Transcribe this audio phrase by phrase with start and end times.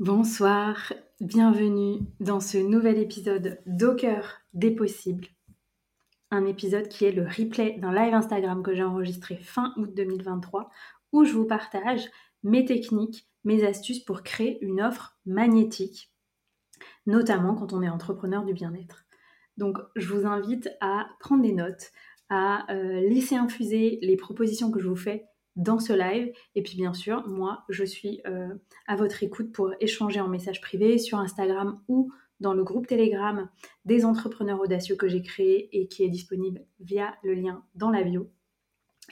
[0.00, 5.26] Bonsoir, bienvenue dans ce nouvel épisode d'Au cœur des possibles.
[6.30, 10.70] Un épisode qui est le replay d'un live Instagram que j'ai enregistré fin août 2023
[11.10, 12.08] où je vous partage
[12.44, 16.12] mes techniques, mes astuces pour créer une offre magnétique,
[17.08, 19.04] notamment quand on est entrepreneur du bien-être.
[19.56, 21.90] Donc je vous invite à prendre des notes,
[22.28, 25.26] à euh, laisser infuser les propositions que je vous fais
[25.58, 26.32] dans ce live.
[26.54, 28.54] Et puis bien sûr, moi, je suis euh,
[28.86, 32.10] à votre écoute pour échanger en message privé sur Instagram ou
[32.40, 33.50] dans le groupe Telegram
[33.84, 38.04] des entrepreneurs audacieux que j'ai créé et qui est disponible via le lien dans la
[38.04, 38.30] bio.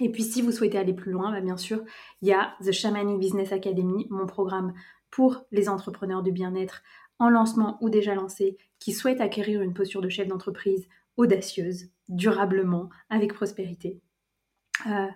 [0.00, 1.82] Et puis si vous souhaitez aller plus loin, bah, bien sûr,
[2.22, 4.72] il y a The Shamanic Business Academy, mon programme
[5.10, 6.82] pour les entrepreneurs du bien-être
[7.18, 10.86] en lancement ou déjà lancé qui souhaitent acquérir une posture de chef d'entreprise
[11.16, 14.00] audacieuse, durablement, avec prospérité.
[14.86, 15.06] Euh,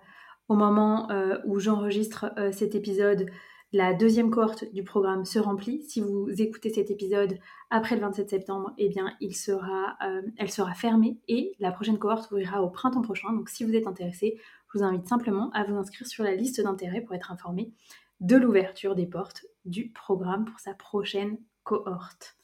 [0.50, 3.30] au moment euh, où j'enregistre euh, cet épisode,
[3.72, 5.80] la deuxième cohorte du programme se remplit.
[5.84, 7.38] Si vous écoutez cet épisode
[7.70, 12.64] après le 27 septembre, eh bien, euh, elle sera fermée et la prochaine cohorte ouvrira
[12.64, 13.32] au printemps prochain.
[13.32, 14.40] Donc, si vous êtes intéressé,
[14.72, 17.70] je vous invite simplement à vous inscrire sur la liste d'intérêt pour être informé
[18.18, 22.34] de l'ouverture des portes du programme pour sa prochaine cohorte.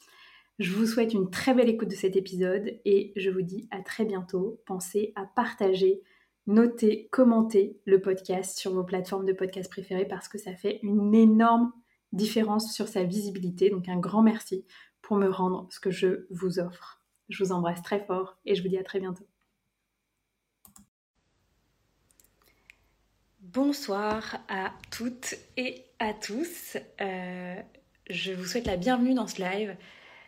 [0.60, 3.80] Je vous souhaite une très belle écoute de cet épisode et je vous dis à
[3.80, 4.60] très bientôt.
[4.64, 6.02] Pensez à partager
[6.46, 11.14] notez, commentez le podcast sur vos plateformes de podcast préférées parce que ça fait une
[11.14, 11.72] énorme
[12.12, 13.70] différence sur sa visibilité.
[13.70, 14.64] Donc un grand merci
[15.02, 17.02] pour me rendre ce que je vous offre.
[17.28, 19.26] Je vous embrasse très fort et je vous dis à très bientôt.
[23.40, 26.76] Bonsoir à toutes et à tous.
[27.00, 27.56] Euh,
[28.10, 29.76] je vous souhaite la bienvenue dans ce live.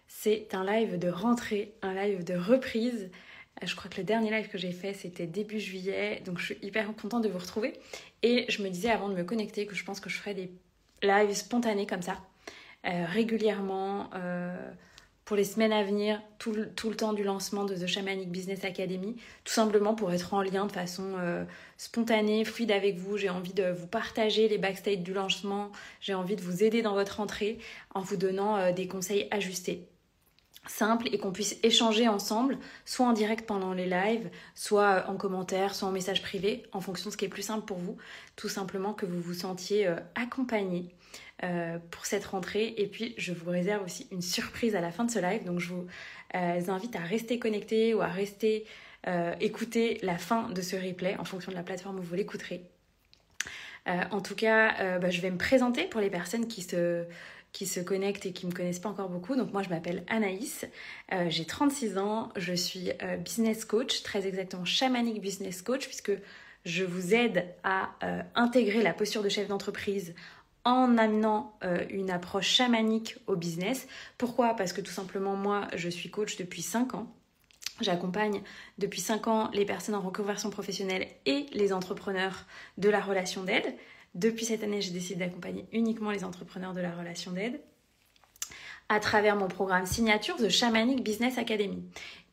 [0.07, 3.11] C'est un live de rentrée, un live de reprise.
[3.63, 6.59] Je crois que le dernier live que j'ai fait, c'était début juillet, donc je suis
[6.63, 7.75] hyper contente de vous retrouver.
[8.23, 10.51] Et je me disais avant de me connecter que je pense que je ferais des
[11.03, 12.19] lives spontanés comme ça,
[12.87, 14.57] euh, régulièrement, euh,
[15.25, 19.17] pour les semaines à venir, tout le, temps du lancement de The Shamanic Business Academy,
[19.45, 21.45] tout simplement pour être en lien de façon euh,
[21.77, 23.19] spontanée, fluide avec vous.
[23.19, 25.71] J'ai envie de vous partager les backstage du lancement,
[26.01, 27.59] j'ai envie de vous aider dans votre entrée
[27.95, 29.87] en vous donnant des conseils ajustés
[30.69, 35.75] simple et qu'on puisse échanger ensemble, soit en direct pendant les lives, soit en commentaire,
[35.75, 37.97] soit en message privé, en fonction de ce qui est plus simple pour vous.
[38.37, 40.89] Tout simplement que vous vous sentiez euh, accompagné
[41.43, 42.75] euh, pour cette rentrée.
[42.77, 45.45] Et puis, je vous réserve aussi une surprise à la fin de ce live.
[45.45, 45.87] Donc, je vous
[46.35, 48.67] euh, invite à rester connecté ou à rester
[49.41, 52.63] écouter la fin de ce replay en fonction de la plateforme où vous l'écouterez.
[53.87, 57.07] en tout cas, bah, je vais me présenter pour les personnes qui se
[57.53, 59.37] qui se connectent et qui ne me connaissent pas encore beaucoup.
[59.37, 60.67] Donc moi je m'appelle Anaïs,
[61.13, 66.13] euh, j'ai 36 ans, je suis euh, business coach, très exactement chamanic business coach, puisque
[66.65, 70.15] je vous aide à euh, intégrer la posture de chef d'entreprise
[70.65, 71.59] en amenant
[71.89, 73.89] une approche chamanique au business.
[74.19, 74.55] Pourquoi?
[74.55, 77.07] Parce que tout simplement moi je suis coach depuis 5 ans.
[77.81, 78.43] J'accompagne
[78.77, 82.45] depuis 5 ans les personnes en reconversion professionnelle et les entrepreneurs
[82.77, 83.77] de la relation d'aide.
[84.19, 87.61] Depuis cette année, j'ai décidé d'accompagner uniquement les entrepreneurs de la relation d'aide.
[88.91, 91.85] à travers mon programme signature The Shamanic Business Academy.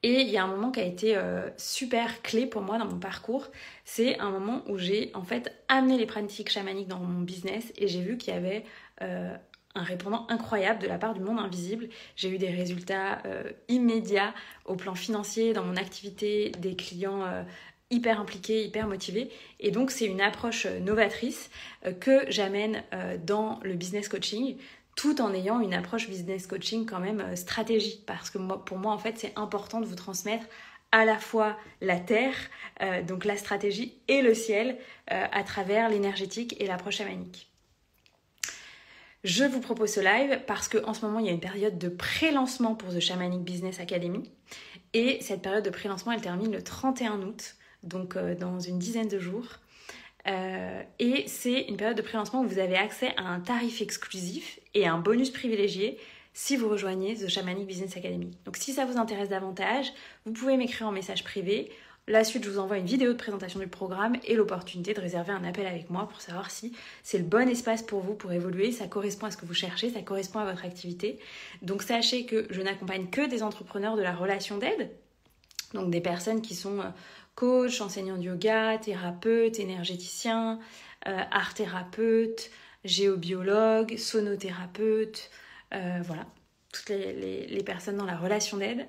[0.03, 2.85] Et il y a un moment qui a été euh, super clé pour moi dans
[2.85, 3.51] mon parcours.
[3.83, 7.89] C'est un moment où j'ai en fait amené les pratiques chamaniques dans mon business et
[7.89, 8.63] j'ai vu qu'il y avait
[9.01, 9.35] euh,
[9.75, 11.89] un répondant incroyable de la part du monde invisible.
[12.15, 14.33] J'ai eu des résultats euh, immédiats
[14.63, 17.25] au plan financier, dans mon activité, des clients
[17.91, 19.29] hyper impliqués, hyper motivés.
[19.59, 21.49] Et donc c'est une approche novatrice
[21.99, 22.83] que j'amène
[23.25, 24.57] dans le business coaching
[24.95, 28.01] tout en ayant une approche business coaching quand même euh, stratégie.
[28.05, 30.45] Parce que pour moi, en fait, c'est important de vous transmettre
[30.91, 32.35] à la fois la terre,
[32.81, 34.77] euh, donc la stratégie, et le ciel
[35.11, 37.51] euh, à travers l'énergétique et l'approche chamanique.
[39.25, 41.89] Je vous propose ce live parce qu'en ce moment, il y a une période de
[41.89, 44.31] pré-lancement pour The Shamanic Business Academy.
[44.93, 47.55] Et cette période de pré-lancement, elle termine le 31 août,
[47.85, 49.59] donc dans une dizaine de jours.
[50.27, 54.59] Euh, et c'est une période de prélancement où vous avez accès à un tarif exclusif
[54.73, 55.99] et un bonus privilégié
[56.33, 58.31] si vous rejoignez The Shamanic Business Academy.
[58.43, 59.93] Donc si ça vous intéresse davantage,
[60.25, 61.71] vous pouvez m'écrire en message privé.
[62.07, 65.31] La suite, je vous envoie une vidéo de présentation du programme et l'opportunité de réserver
[65.31, 66.73] un appel avec moi pour savoir si
[67.03, 69.89] c'est le bon espace pour vous pour évoluer, ça correspond à ce que vous cherchez,
[69.89, 71.19] ça correspond à votre activité.
[71.61, 74.91] Donc sachez que je n'accompagne que des entrepreneurs de la relation d'aide,
[75.73, 76.89] donc des personnes qui sont euh,
[77.35, 80.59] coach, enseignant de yoga, thérapeute, énergéticien,
[81.07, 82.49] euh, art thérapeute,
[82.83, 85.29] géobiologue, sonothérapeute,
[85.73, 86.25] euh, voilà,
[86.71, 88.87] toutes les, personnes dans la relation d'aide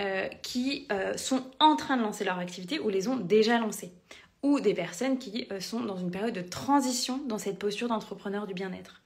[0.00, 3.92] euh, qui sont en train de lancer leur activité ou les ont déjà lancées,
[4.42, 8.54] ou des personnes qui sont dans une période de transition dans cette posture d'entrepreneur du
[8.54, 9.02] bien-être.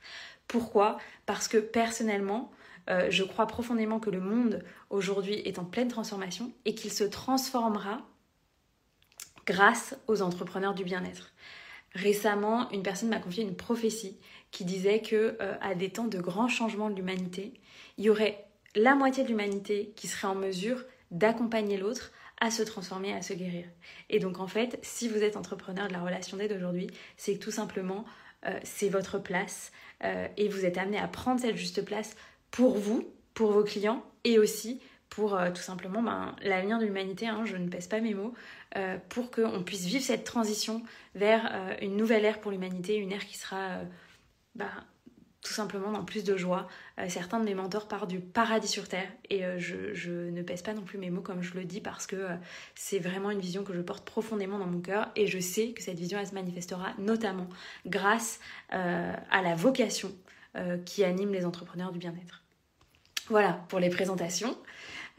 [0.49, 0.99] Pourquoi?
[1.27, 2.51] Parce que personnellement,
[2.89, 8.07] je crois profondément que le monde aujourd'hui est en pleine transformation et qu'il se transformera
[9.47, 11.33] grâce aux entrepreneurs du bien-être.
[11.95, 14.19] Récemment, une personne m'a confié une prophétie
[14.51, 17.55] qui disait que euh, à des temps de grands changements de l'humanité,
[17.97, 18.45] il y aurait
[18.75, 23.33] la moitié de l'humanité qui serait en mesure d'accompagner l'autre à se transformer, à se
[23.33, 23.65] guérir.
[24.11, 27.43] Et donc en fait, si vous êtes entrepreneur de la relation d'aide aujourd'hui, c'est que
[27.43, 28.05] tout simplement
[28.45, 29.73] euh, c'est votre place
[30.05, 32.15] euh, et vous êtes amené à prendre cette juste place
[32.51, 37.45] pour vous, pour vos clients et aussi pour tout simplement ben, l'avenir de l'humanité, hein,
[37.45, 38.35] je ne pèse pas mes mots,
[38.77, 40.83] euh, pour qu'on puisse vivre cette transition
[41.15, 43.85] vers euh, une nouvelle ère pour l'humanité, une ère qui sera euh,
[44.55, 44.71] bah,
[45.41, 46.69] tout simplement dans plus de joie.
[47.09, 50.83] certains de mes mentors partent du paradis sur Terre et je, ne pèse pas non
[50.83, 52.27] plus mes mots comme je le dis parce que
[52.75, 55.85] c'est vraiment une vision que je porte profondément dans mon cœur et je sais que
[55.85, 57.49] cette vision elle se manifestera notamment
[57.87, 60.13] grâce à la vocation
[60.85, 62.43] qui anime les entrepreneurs du bien-être.
[63.29, 64.57] Voilà pour les présentations.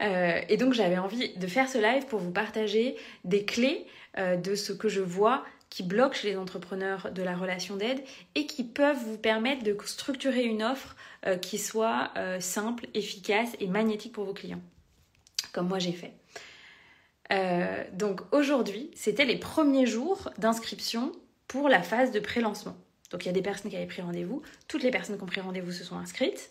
[0.02, 3.86] Euh, et donc j'avais envie de faire ce live pour vous partager des clés
[4.16, 8.02] euh, de ce que je vois qui bloque chez les entrepreneurs de la relation d'aide
[8.34, 10.96] et qui peuvent vous permettre de structurer une offre
[11.26, 14.62] euh, qui soit simple, efficace et magnétique pour vos clients,
[15.52, 16.12] comme moi j'ai fait.
[17.92, 21.12] donc aujourd'hui, c'était les premiers jours d'inscription
[21.48, 22.76] pour la phase de pré-lancement.
[23.10, 25.26] Donc il y a des personnes qui avaient pris rendez-vous, toutes les personnes qui ont
[25.26, 26.50] pris rendez-vous se sont inscrites.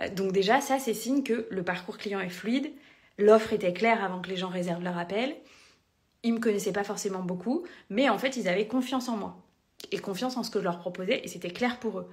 [0.00, 2.70] Euh, donc déjà, ça, c'est signe que le parcours client est fluide,
[3.18, 5.36] l'offre était claire avant que les gens réservent leur appel.
[6.22, 9.36] Ils me connaissaient pas forcément beaucoup, mais en fait, ils avaient confiance en moi
[9.92, 12.08] et confiance en ce que je leur proposais et c'était clair pour eux.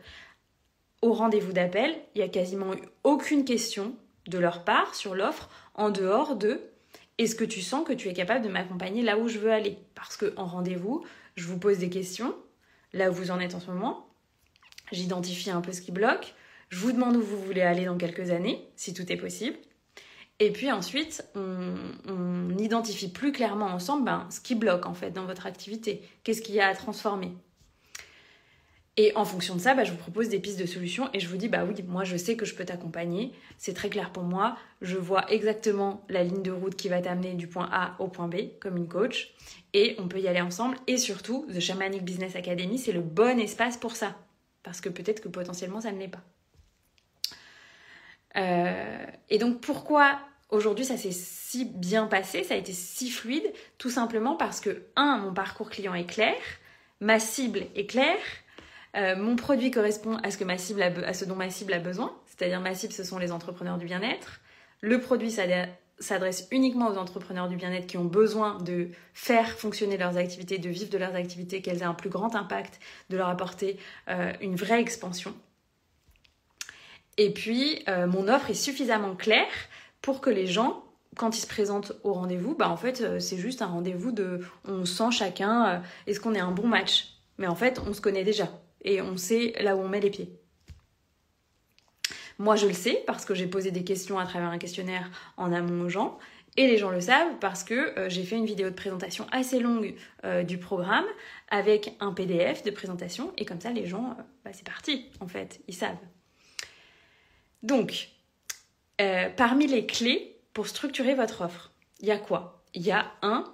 [1.02, 3.96] Au rendez-vous d'appel, il y a quasiment eu aucune question
[4.28, 6.62] de leur part sur l'offre en dehors de
[7.18, 9.78] est-ce que tu sens que tu es capable de m'accompagner là où je veux aller?
[9.96, 11.04] Parce que en rendez-vous,
[11.36, 12.36] je vous pose des questions,
[12.94, 14.08] là où vous en êtes en ce moment,
[14.92, 16.34] j'identifie un peu ce qui bloque,
[16.72, 19.58] je vous demande où vous voulez aller dans quelques années, si tout est possible.
[20.40, 25.26] Et puis ensuite, on, identifie plus clairement ensemble ben, ce qui bloque en fait dans
[25.26, 26.02] votre activité.
[26.24, 27.34] Qu'est-ce qu'il y a à transformer?
[28.98, 31.28] Et en fonction de ça, ben, je vous propose des pistes de solutions et je
[31.28, 34.24] vous dis, bah oui, moi je sais que je peux t'accompagner, c'est très clair pour
[34.24, 38.08] moi, je vois exactement la ligne de route qui va t'amener du point A au
[38.08, 39.34] point B comme une coach
[39.74, 40.78] et on peut y aller ensemble.
[40.88, 44.16] Et surtout, The Shamanic Business Academy, c'est le bon espace pour ça.
[44.64, 46.24] Parce que peut-être que potentiellement ça ne l'est pas.
[48.38, 50.20] Euh, et donc pourquoi
[50.50, 53.52] aujourd'hui ça s'est si bien passé, ça a été si fluide?
[53.78, 56.36] Tout simplement parce que, un, mon parcours client est clair,
[57.00, 58.18] ma cible est claire,
[58.96, 61.80] euh, mon produit correspond à ce, que ma cible à ce dont ma cible a
[61.80, 64.42] besoin, c'est-à-dire ma cible ce sont les entrepreneurs du bien-être.
[64.82, 65.32] Le produit
[66.00, 70.70] s'adresse uniquement aux entrepreneurs du bien-être qui ont besoin de faire fonctionner leurs activités, de
[70.70, 73.78] vivre de leurs activités, qu'elles aient un plus grand impact, de leur apporter
[74.10, 75.36] euh, une vraie expansion.
[77.18, 79.52] Et puis, euh, mon offre est suffisamment claire
[80.02, 80.84] pour que les gens,
[81.18, 84.40] quand ils se présentent au rendez-vous, bah en fait, euh, c'est juste un rendez-vous de
[84.66, 87.16] on sent chacun euh, est-ce qu'on est un bon match?
[87.38, 88.50] Mais en fait, on se connaît déjà
[88.84, 90.30] et on sait là où on met les pieds.
[92.40, 95.52] Moi, je le sais parce que j'ai posé des questions à travers un questionnaire en
[95.54, 96.18] amont aux gens.
[96.58, 99.96] Et les gens le savent parce que j'ai fait une vidéo de présentation assez longue
[100.46, 101.06] du programme
[101.50, 103.32] avec un PDF de présentation.
[103.38, 105.96] Et comme ça, les gens, bah, c'est parti, en fait, ils savent.
[107.64, 108.10] Donc,
[109.38, 112.64] parmi les clés pour structurer votre offre, il y a quoi?
[112.74, 113.54] Il y a un,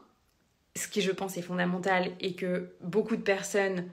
[0.76, 3.90] ce qui je pense est fondamental et que beaucoup de personnes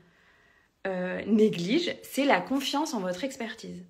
[1.27, 3.85] négligent, c'est la confiance en votre expertise.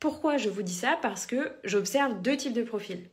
[0.00, 0.98] Pourquoi je vous dis ça?
[1.02, 3.08] Parce que j'observe deux types de profils.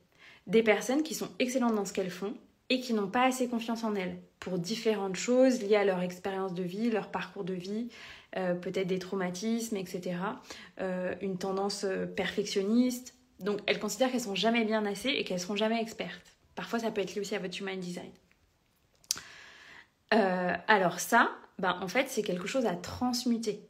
[0.47, 2.35] Des personnes qui sont excellentes dans ce qu'elles font
[2.69, 6.53] et qui n'ont pas assez confiance en elles pour différentes choses liées à leur expérience
[6.53, 8.24] de vie, leur parcours de vie, euh,
[8.55, 10.17] peut-être des traumatismes, etc.
[10.81, 13.15] Euh, une tendance euh, perfectionniste.
[13.39, 16.35] Donc elles considèrent qu'elles sont jamais bien assez et qu'elles seront jamais expertes.
[16.55, 18.11] Parfois ça peut être lié aussi à votre human design.
[20.11, 23.67] alors ça, ben, en fait c'est quelque chose à transmuter.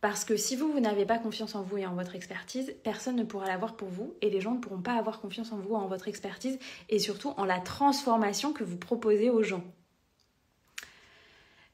[0.00, 3.16] Parce que si vous, vous n'avez pas confiance en vous et en votre expertise, personne
[3.16, 5.74] ne pourra l'avoir pour vous et les gens ne pourront pas avoir confiance en vous,
[5.74, 6.58] en votre expertise
[6.88, 9.62] et surtout en la transformation que vous proposez aux gens.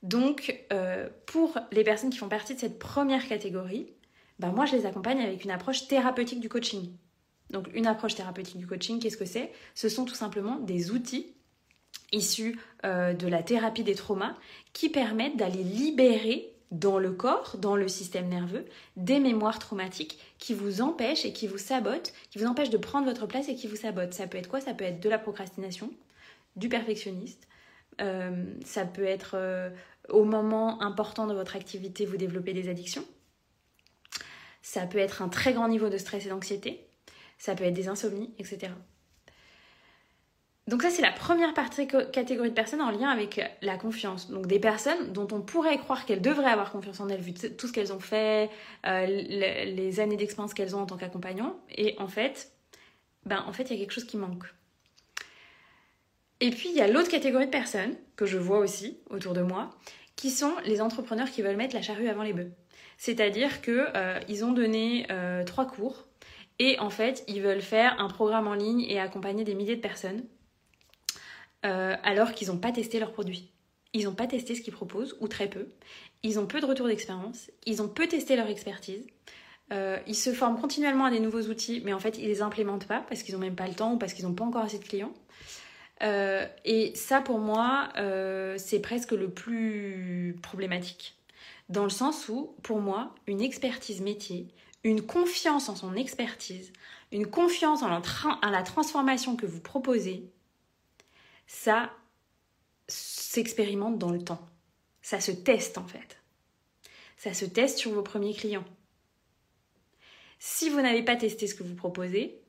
[0.06, 3.92] Donc, euh, pour les personnes qui font partie de cette première catégorie,
[4.38, 6.92] ben moi, je les accompagne avec une approche thérapeutique du coaching.
[7.50, 9.50] Donc, une approche thérapeutique du coaching, qu'est-ce que c'est?
[9.74, 11.34] Ce sont tout simplement des outils
[12.12, 14.36] issus euh, de la thérapie des traumas
[14.72, 18.64] qui permettent d'aller libérer dans le corps, dans le système nerveux,
[18.96, 23.06] des mémoires traumatiques qui vous empêchent et qui vous sabotent, qui vous empêchent de prendre
[23.06, 24.14] votre place et qui vous sabotent.
[24.14, 24.60] Ça peut être quoi?
[24.60, 25.90] Ça peut être de la procrastination,
[26.54, 27.48] du perfectionniste,
[28.00, 29.36] euh, ça peut être
[30.08, 33.04] au moment important de votre activité, vous développez des addictions,
[34.62, 36.86] ça peut être un très grand niveau de stress et d'anxiété,
[37.38, 38.72] ça peut être des insomnies, etc.
[40.66, 44.30] Donc ça, c'est la première catégorie de personnes en lien avec la confiance.
[44.32, 47.68] Donc des personnes dont on pourrait croire qu'elles devraient avoir confiance en elles vu tout
[47.68, 48.50] ce qu'elles ont fait,
[48.84, 51.56] euh, les, années d'expérience qu'elles ont en tant qu'accompagnant.
[51.70, 52.50] Et en fait,
[53.24, 54.44] ben, en fait, il y a quelque chose qui manque.
[56.40, 59.42] Et puis, il y a l'autre catégorie de personnes que je vois aussi autour de
[59.42, 59.70] moi,
[60.16, 62.52] qui sont les entrepreneurs qui veulent mettre la charrue avant les bœufs.
[62.98, 66.06] C'est-à-dire qu'ils euh, ont donné euh, trois cours
[66.58, 69.80] et en fait, ils veulent faire un programme en ligne et accompagner des milliers de
[69.82, 70.24] personnes
[71.66, 73.52] euh, alors qu'ils n'ont pas testé leurs produits.
[73.92, 75.68] Ils n'ont pas testé ce qu'ils proposent, ou très peu.
[76.22, 77.50] Ils ont peu de retour d'expérience.
[77.64, 79.06] Ils ont peu testé leur expertise.
[79.70, 83.00] Ils se forment continuellement à des nouveaux outils, mais en fait, ils les implémentent pas
[83.08, 84.84] parce qu'ils n'ont même pas le temps ou parce qu'ils n'ont pas encore assez de
[84.84, 85.14] clients.
[86.02, 87.88] Euh, et ça, pour moi,
[88.58, 91.16] c'est presque le plus problématique.
[91.68, 94.48] Dans le sens où, pour moi, une expertise métier,
[94.84, 96.72] une confiance en son expertise,
[97.10, 100.30] une confiance en la transformation que vous proposez,
[101.46, 101.90] ça
[102.88, 104.44] s'expérimente dans le temps.
[105.02, 106.20] Ça se teste en fait.
[107.16, 108.64] Ça se teste sur vos premiers clients.
[110.38, 112.40] Si vous n'avez pas testé ce que vous proposez,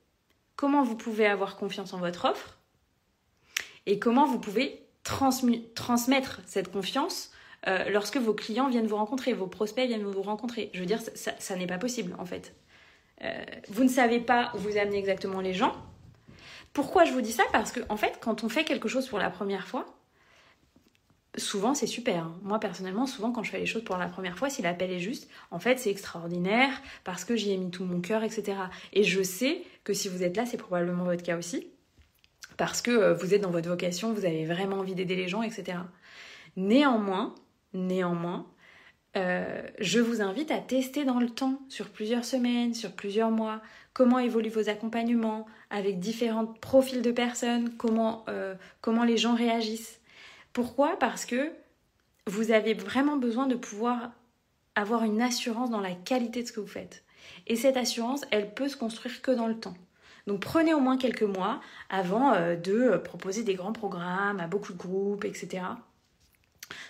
[0.56, 2.57] comment vous pouvez avoir confiance en votre offre
[3.88, 7.32] et comment vous pouvez transmettre cette confiance
[7.68, 10.70] euh, lorsque vos clients viennent vous rencontrer, vos prospects viennent vous rencontrer?
[10.74, 12.54] Je veux dire, ça, n'est pas possible en fait.
[13.24, 13.34] Euh,
[13.70, 15.74] vous ne savez pas où vous amenez exactement les gens,
[16.74, 17.44] pourquoi je vous dis ça?
[17.52, 19.86] Parce que, en fait, quand on fait quelque chose pour la première fois,
[21.38, 22.26] souvent c'est super.
[22.26, 22.36] Hein.
[22.44, 25.00] Moi personnellement, souvent quand je fais les choses pour la première fois, si l'appel est
[25.00, 26.70] juste, en fait c'est extraordinaire
[27.04, 28.58] parce que j'y ai mis tout mon cœur, etc.
[28.94, 31.68] Et je sais que si vous êtes là, c'est probablement votre cas aussi.
[32.58, 35.44] Parce que euh, vous êtes dans votre vocation, vous avez vraiment envie d'aider les gens,
[35.44, 35.78] etc.
[36.56, 37.36] Néanmoins,
[37.74, 38.48] néanmoins,
[39.16, 43.62] euh, je vous invite à tester dans le temps, sur plusieurs semaines, sur plusieurs mois,
[43.94, 50.00] comment évoluent vos accompagnements avec différents profils de personnes, comment, euh, comment les gens réagissent.
[50.54, 50.98] Pourquoi?
[51.00, 51.52] Parce que
[52.26, 54.12] vous avez vraiment besoin de pouvoir
[54.76, 57.04] avoir une assurance dans la qualité de ce que vous faites.
[57.48, 59.76] Et cette assurance, elle peut se construire que dans le temps.
[60.28, 64.74] Donc prenez au moins quelques mois avant euh, de proposer des grands programmes à beaucoup
[64.74, 65.64] de groupes, etc.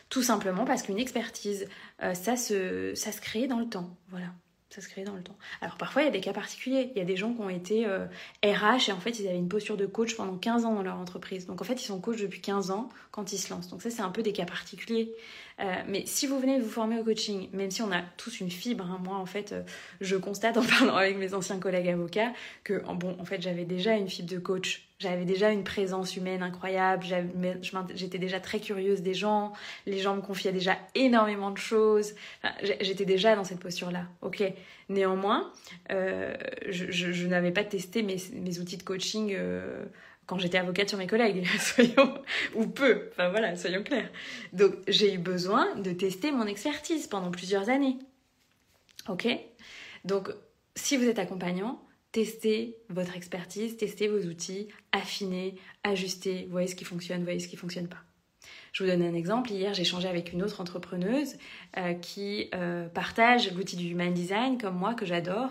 [0.10, 1.68] Tout simplement parce qu'une expertise,
[2.02, 3.96] euh, ça, se, ça se crée dans le temps.
[4.10, 4.28] Voilà
[4.70, 5.38] ça se crée dans le temps.
[5.62, 6.92] Alors parfois, il y a des cas particuliers.
[6.94, 8.08] Il y a des gens qui ont été RH euh,
[8.44, 11.46] et en fait, ils avaient une posture de coach pendant 15 ans dans leur entreprise.
[11.46, 13.70] Donc en fait, ils sont coach depuis 15 ans quand ils se lancent.
[13.70, 15.14] Donc ça, c'est un peu des cas particuliers.
[15.60, 18.52] Euh, mais si vous venez vous former au coaching, même si on a tous une
[18.52, 19.64] fibre, hein, moi en fait, euh,
[20.02, 22.34] je constate en parlant avec mes anciens collègues avocats
[22.64, 24.87] que en fait, j'avais déjà une fibre de coach.
[25.00, 27.06] J'avais déjà une présence humaine incroyable.
[27.94, 29.54] J'étais déjà très curieuse des gens.
[29.86, 32.16] Les gens me confiaient déjà énormément de choses.
[32.82, 34.06] J'étais déjà dans cette posture-là.
[34.22, 34.44] Ok.
[34.90, 35.52] Néanmoins,
[35.92, 36.34] euh,
[36.70, 39.36] je, n'avais pas testé mes, outils de coaching
[40.28, 42.14] quand j'étais avocate sur mes collègues, soyons,
[42.54, 44.12] ou peu, enfin voilà, soyons clairs.
[44.54, 47.98] Donc j'ai eu besoin de tester mon expertise pendant plusieurs années.
[49.08, 49.28] Ok
[50.04, 50.30] Donc
[50.76, 56.86] si vous êtes accompagnant, testez votre expertise, testez vos outils, affinez, ajustez, voyez ce qui
[56.86, 58.04] fonctionne, voyez ce qui ne fonctionne pas.
[58.74, 59.52] Je vous donne un exemple.
[59.52, 61.36] Hier, j'ai échangé avec une autre entrepreneuse
[61.78, 65.50] euh, qui euh, partage l'outil du human design comme moi, que j'adore.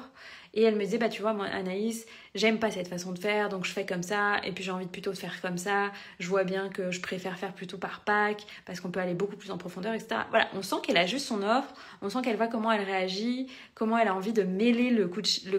[0.56, 3.50] Et elle me disait, bah tu vois, moi, Anaïs, j'aime pas cette façon de faire,
[3.50, 5.92] donc je fais comme ça, et puis j'ai envie de plutôt de faire comme ça.
[6.18, 9.36] Je vois bien que je préfère faire plutôt par pack, parce qu'on peut aller beaucoup
[9.36, 10.22] plus en profondeur, etc.
[10.30, 13.48] Voilà, on sent qu'elle a juste son offre, on sent qu'elle voit comment elle réagit,
[13.74, 15.08] comment elle a envie de mêler le,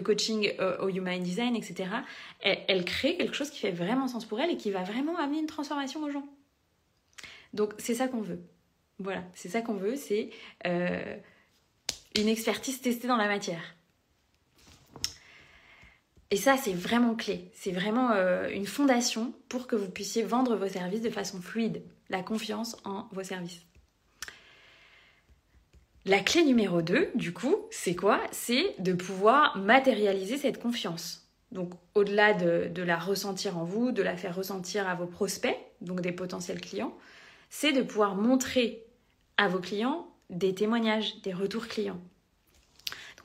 [0.00, 1.88] coaching euh, au human design, etc.
[2.40, 5.16] Elle, elle crée quelque chose qui fait vraiment sens pour elle et qui va vraiment
[5.16, 6.26] amener une transformation aux gens.
[7.54, 8.40] Donc c'est ça qu'on veut.
[8.98, 10.30] Voilà, c'est ça qu'on veut, c'est
[10.66, 11.16] euh,
[12.18, 13.76] une expertise testée dans la matière.
[16.30, 17.50] Et ça, c'est vraiment clé.
[17.54, 21.82] C'est vraiment euh, une fondation pour que vous puissiez vendre vos services de façon fluide.
[22.10, 23.62] La confiance en vos services.
[26.04, 28.20] La clé numéro 2, du coup, c'est quoi?
[28.30, 31.26] C'est de pouvoir matérialiser cette confiance.
[31.50, 35.58] Donc, au-delà de, de, la ressentir en vous, de la faire ressentir à vos prospects,
[35.80, 36.94] donc des potentiels clients,
[37.48, 38.84] c'est de pouvoir montrer
[39.38, 42.00] à vos clients des témoignages, des retours clients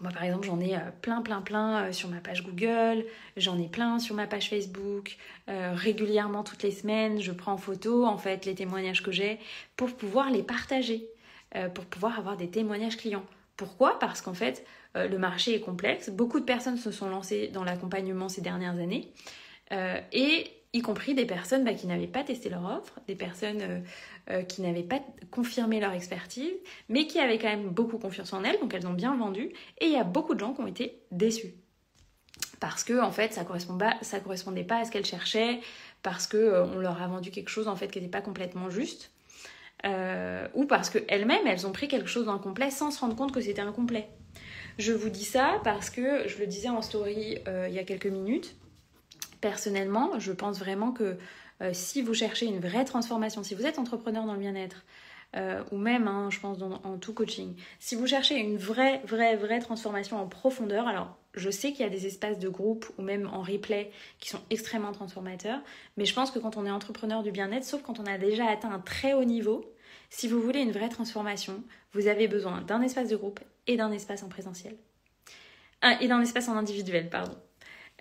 [0.04, 3.06] moi, par exemple, j'en ai euh, plein, plein, plein euh, sur ma page Google,
[3.38, 5.16] j'en ai plein sur ma page Facebook.
[5.50, 9.40] Euh, régulièrement, toutes les semaines, je prends en photo, en fait, les témoignages que j'ai
[9.78, 11.08] pour pouvoir les partager,
[11.76, 13.26] pour pouvoir avoir des témoignages clients.
[13.58, 14.00] Pourquoi?
[14.00, 16.10] Parce qu'en fait, le marché est complexe.
[16.10, 19.12] Beaucoup de personnes se sont lancées dans l'accompagnement ces dernières années.
[19.72, 23.84] et y compris des personnes bah, qui n'avaient pas testé leur offre, des personnes
[24.30, 25.02] euh, qui n'avaient pas
[25.32, 26.54] confirmé leur expertise,
[26.88, 29.52] mais qui avaient quand même beaucoup confiance en elles, donc elles ont bien vendu.
[29.80, 31.56] Et il y a beaucoup de gens qui ont été déçus.
[32.62, 33.78] Parce que en fait, ça correspond
[34.24, 35.60] correspondait pas à ce qu'elles cherchaient,
[36.04, 38.70] parce que euh, on leur a vendu quelque chose en fait qui n'était pas complètement
[38.70, 39.12] juste.
[39.86, 43.42] Euh, ou parce qu'elles-mêmes, elles ont pris quelque chose d'incomplet sans se rendre compte que
[43.42, 44.08] c'était incomplet.
[44.78, 48.08] Je vous dis ça parce que je le disais en story il y a quelques
[48.08, 48.56] minutes.
[49.42, 51.18] Personnellement, je pense vraiment que
[51.62, 54.84] euh, si vous cherchez une vraie transformation, si vous êtes entrepreneur dans le bien-être,
[55.36, 59.36] euh, ou même, hein, je pense, en tout coaching, si vous cherchez une vraie, vraie,
[59.36, 63.02] vraie transformation en profondeur, alors je sais qu'il y a des espaces de groupe ou
[63.02, 65.60] même en replay qui sont extrêmement transformateurs,
[65.98, 68.46] mais je pense que quand on est entrepreneur du bien-être, sauf quand on a déjà
[68.46, 69.66] atteint un très haut niveau,
[70.12, 73.92] si vous voulez une vraie transformation, vous avez besoin d'un espace de groupe et d'un
[73.92, 74.76] espace en présentiel.
[76.00, 77.36] et d'un espace en individuel, pardon.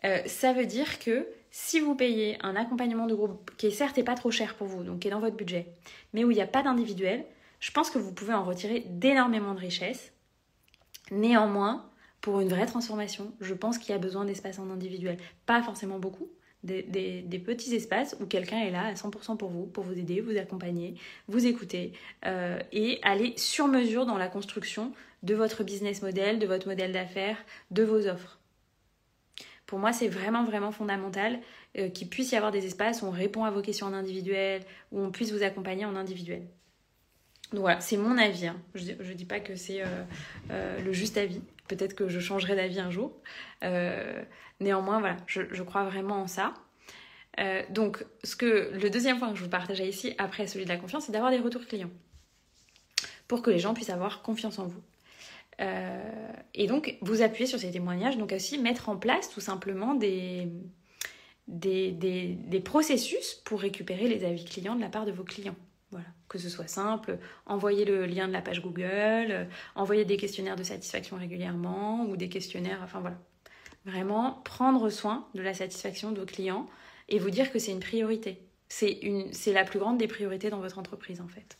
[0.04, 4.02] Euh, ça veut dire que si vous payez un accompagnement de groupe qui est certes
[4.02, 5.68] pas trop cher pour vous, donc qui est dans votre budget,
[6.14, 7.26] mais où il n'y a pas d'individuel,
[7.60, 10.12] je pense que vous pouvez en retirer d'énormément de richesses.
[11.10, 11.88] Néanmoins,
[12.22, 15.18] pour une vraie transformation, je pense qu'il y a besoin d'espace en individuel.
[15.44, 16.30] Pas forcément beaucoup,
[16.64, 20.38] des, petits espaces où quelqu'un est là à 100% pour vous, pour vous aider, vous
[20.38, 20.94] accompagner,
[21.28, 21.92] vous écouter
[22.24, 26.92] euh, et aller sur mesure dans la construction de votre business model, de votre modèle
[26.92, 27.36] d'affaires,
[27.70, 28.38] de vos offres.
[29.72, 31.40] Pour moi, c'est vraiment, vraiment fondamental
[31.78, 34.60] euh, qu'il puisse y avoir des espaces où on répond à vos questions en individuel,
[34.90, 36.42] où on puisse vous accompagner en individuel.
[37.52, 38.48] Donc voilà, c'est mon avis.
[38.48, 38.60] Hein.
[38.74, 39.86] Je ne dis pas que c'est euh,
[40.50, 41.40] euh, le juste avis.
[41.68, 43.18] Peut-être que je changerai d'avis un jour.
[44.60, 46.52] néanmoins, voilà, je, crois vraiment en ça.
[47.70, 50.76] donc, ce que, le deuxième point que je vous partageais ici, après celui de la
[50.76, 51.90] confiance, c'est d'avoir des retours clients.
[53.26, 54.82] Pour que les gens puissent avoir confiance en vous.
[55.62, 59.94] Euh, et donc, vous appuyez sur ces témoignages, donc aussi mettre en place tout simplement
[59.94, 60.48] des,
[61.46, 65.56] des, des, processus pour récupérer les avis clients de la part de vos clients.
[65.90, 68.86] Voilà, que ce soit simple, envoyer le lien de la page Google,
[69.30, 69.44] euh,
[69.74, 73.18] envoyer des questionnaires de satisfaction régulièrement ou des questionnaires, enfin voilà.
[73.84, 76.66] Vraiment prendre soin de la satisfaction de vos clients
[77.08, 78.40] et vous dire que c'est une priorité.
[78.68, 81.58] C'est la plus grande des priorités dans votre entreprise en fait.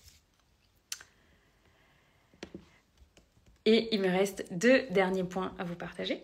[3.65, 6.23] Et il me reste deux derniers points à vous partager.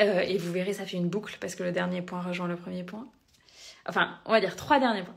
[0.00, 2.56] Euh, et vous verrez, ça fait une boucle parce que le dernier point rejoint le
[2.56, 3.06] premier point.
[3.88, 5.16] Enfin, on va dire trois derniers points.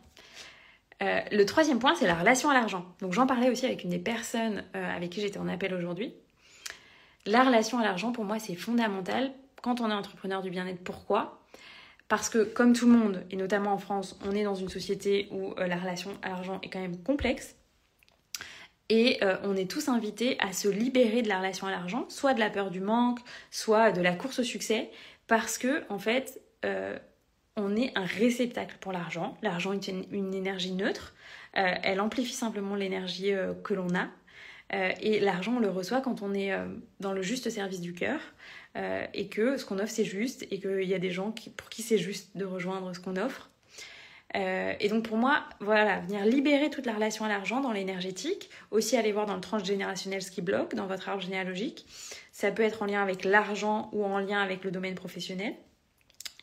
[1.04, 2.86] Euh, le troisième point, c'est la relation à l'argent.
[3.02, 6.14] Donc j'en parlais aussi avec une des personnes euh, avec qui j'étais en appel aujourd'hui.
[7.26, 9.32] La relation à l'argent, pour moi, c'est fondamental
[9.62, 10.84] quand on est entrepreneur du bien-être.
[10.84, 11.42] Pourquoi?
[12.08, 15.28] Parce que comme tout le monde, et notamment en France, on est dans une société
[15.32, 17.57] où la relation à l'argent est quand même complexe.
[18.90, 22.34] Et euh, on est tous invités à se libérer de la relation à l'argent, soit
[22.34, 23.20] de la peur du manque,
[23.52, 24.90] soit de la course au succès,
[25.28, 26.98] parce que en fait, euh,
[27.58, 29.38] on est un réceptacle pour l'argent.
[29.42, 31.16] L'argent est une, énergie neutre.
[31.58, 34.08] Euh, elle amplifie simplement l'énergie que l'on a.
[35.02, 36.52] et l'argent, on le reçoit quand on est
[37.00, 38.20] dans le juste service du cœur
[39.14, 41.82] et que ce qu'on offre, c'est juste et qu'il y a des gens pour qui
[41.82, 43.50] c'est juste de rejoindre ce qu'on offre.
[44.36, 48.50] Euh, et donc pour moi, voilà, venir libérer toute la relation à l'argent dans l'énergétique,
[48.72, 51.86] aussi aller voir dans le transgénérationnel ce qui bloque dans votre arbre généalogique.
[52.32, 55.56] Ça peut être en lien avec l'argent ou en lien avec le domaine professionnel.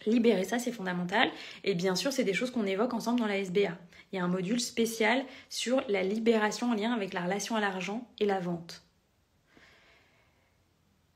[0.07, 1.31] Libérer ça, c'est fondamental.
[1.63, 3.79] Et bien sûr, c'est des choses qu'on évoque ensemble dans la SBA.
[4.13, 7.61] Il y a un module spécial sur la libération en lien avec la relation à
[7.61, 8.83] l'argent et la vente.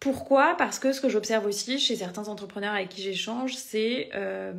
[0.00, 0.54] Pourquoi?
[0.56, 4.52] Parce que ce que j'observe aussi chez certains entrepreneurs avec qui j'échange, c'est euh,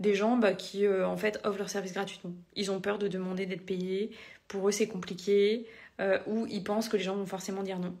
[0.00, 2.32] des gens bah, qui euh, en fait offrent leur service gratuitement.
[2.56, 4.10] Ils ont peur de demander d'être payés.
[4.48, 5.66] Pour eux, c'est compliqué.
[6.00, 7.94] Euh, ou ils pensent que les gens vont forcément dire non.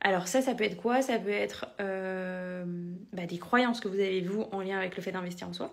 [0.00, 1.02] Alors ça, ça peut être quoi?
[1.02, 5.12] Ça peut être bah, des croyances que vous avez vous en lien avec le fait
[5.12, 5.72] d'investir en soi,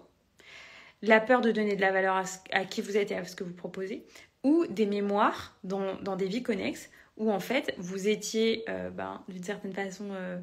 [1.02, 3.44] la peur de donner de la valeur à, qui vous êtes et à ce que
[3.44, 4.06] vous proposez,
[4.44, 9.44] ou des mémoires dans, des vies connexes où en fait vous étiez euh, ben, d'une
[9.44, 10.40] certaine façon euh,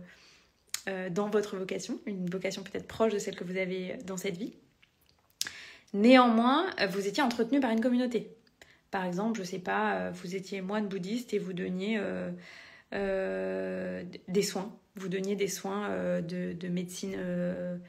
[0.89, 4.37] euh, dans votre vocation, une vocation peut-être proche de celle que vous avez dans cette
[4.37, 4.55] vie.
[5.95, 8.37] Néanmoins, vous étiez entretenu par une communauté.
[8.91, 12.01] Par exemple, je sais pas, vous étiez moine bouddhiste et vous donniez
[12.93, 17.17] des soins, vous donniez des soins de, de, médecine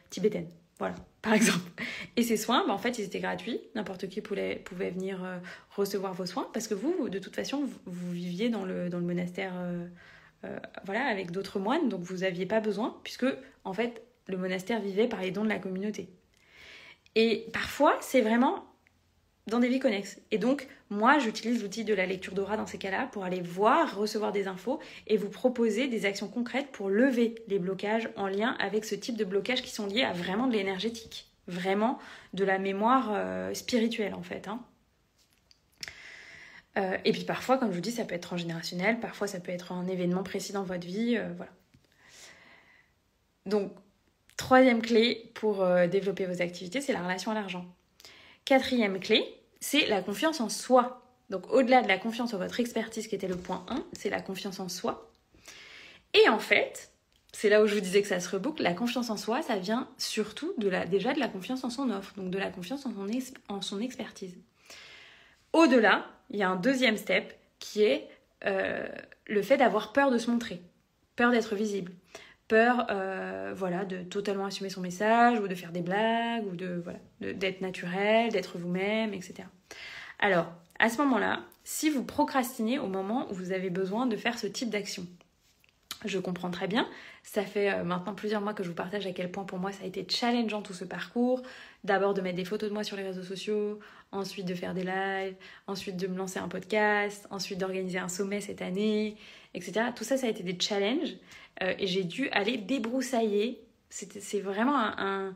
[0.10, 0.48] tibétaine.
[0.80, 1.70] Voilà, par exemple.
[2.16, 3.60] Et ces soins, bah, en fait, ils étaient gratuits.
[3.76, 5.38] N'importe qui pouvait, venir euh,
[5.70, 9.06] recevoir vos soins parce que vous, de toute façon, vous, viviez dans le, dans le
[9.06, 9.86] monastère euh,
[10.46, 13.26] euh, voilà, avec d'autres moines, donc vous n'aviez pas besoin, puisque,
[13.66, 16.10] en fait, le monastère vivait par les dons de la communauté.
[17.22, 18.64] Et parfois, c'est vraiment
[19.48, 20.22] dans des vies connexes.
[20.32, 23.98] Et donc, moi, j'utilise l'outil de la lecture d'aura dans ces cas-là pour aller voir,
[23.98, 28.56] recevoir des infos et vous proposer des actions concrètes pour lever les blocages en lien
[28.58, 32.00] avec ce type de blocages qui sont liés à vraiment de l'énergétique, vraiment
[32.34, 34.48] de la mémoire euh, spirituelle en fait.
[34.48, 34.64] Hein.
[36.78, 39.52] Euh, et puis parfois, comme je vous dis, ça peut être transgénérationnel, parfois ça peut
[39.52, 41.52] être un événement précis dans votre vie, euh, voilà.
[43.46, 43.74] Donc,
[44.40, 47.66] troisième clé pour développer vos activités, c'est la relation à l'argent.
[48.46, 49.24] Quatrième clé,
[49.60, 51.04] c'est la confiance en soi.
[51.30, 54.22] Donc au-delà de la confiance en votre expertise qui était le point 1, c'est la
[54.22, 55.12] confiance en soi.
[56.14, 56.92] Et en fait,
[57.34, 59.58] c'est là où je vous disais que ça se reboucle, la confiance en soi, ça
[59.58, 63.08] vient surtout déjà de la confiance en son offre, donc de la confiance en son,
[63.50, 64.36] en son expertise.
[65.54, 68.08] Au-delà, il y a un deuxième step qui est
[68.46, 68.88] euh,
[69.28, 70.62] le fait d'avoir peur de se montrer,
[71.16, 71.92] peur d'être visible,
[72.50, 76.82] peur euh, voilà, de totalement assumer son message ou de faire des blagues ou de
[76.84, 79.44] voilà, d'être naturel, d'être vous-même, etc.
[80.20, 84.38] Alors, à ce moment-là, si vous procrastinez au moment où vous avez besoin de faire
[84.38, 85.06] ce type d'action,
[86.06, 86.88] je comprends très bien.
[87.24, 89.72] Ça fait euh, maintenant plusieurs mois que je vous partage à quel point pour moi
[89.72, 91.42] ça a été challengeant tout ce parcours.
[91.84, 93.80] D'abord de mettre des photos de moi sur les réseaux sociaux,
[94.12, 95.36] ensuite de faire des lives,
[95.68, 99.18] ensuite de me lancer un podcast, ensuite d'organiser un sommet cette année,
[99.54, 99.88] etc.
[99.96, 101.16] Tout ça, ça a été des challenges
[101.62, 103.62] euh, et j'ai dû aller débroussailler.
[103.90, 105.34] C'est vraiment un,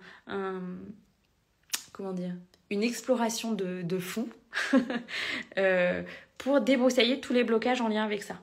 [1.92, 2.36] Comment dire
[2.70, 4.28] Une exploration de, de fond
[5.58, 6.04] euh,
[6.38, 8.40] pour débroussailler tous les blocages en lien avec ça.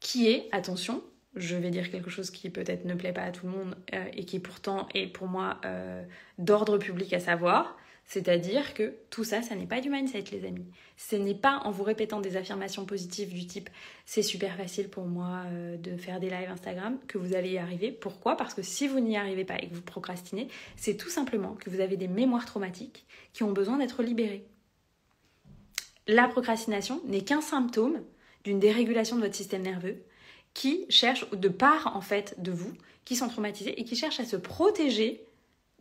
[0.00, 1.02] Qui est, attention,
[1.34, 4.04] je vais dire quelque chose qui peut-être ne plaît pas à tout le monde euh,
[4.12, 5.60] et qui pourtant est pour moi
[6.38, 10.66] d'ordre public à savoir, c'est-à-dire que tout ça, ça n'est pas du mindset, les amis.
[10.96, 13.70] Ce n'est pas en vous répétant des affirmations positives du type
[14.04, 17.58] c'est super facile pour moi euh, de faire des lives Instagram que vous allez y
[17.58, 17.90] arriver.
[17.90, 18.36] Pourquoi?
[18.36, 21.70] Parce que si vous n'y arrivez pas et que vous procrastinez, c'est tout simplement que
[21.70, 24.46] vous avez des mémoires traumatiques qui ont besoin d'être libérées.
[26.06, 28.02] La procrastination n'est qu'un symptôme
[28.44, 30.02] d'une dérégulation de votre système nerveux
[30.52, 32.72] qui cherche, de part en fait de vous,
[33.06, 35.24] qui sont traumatisés et qui cherchent à se protéger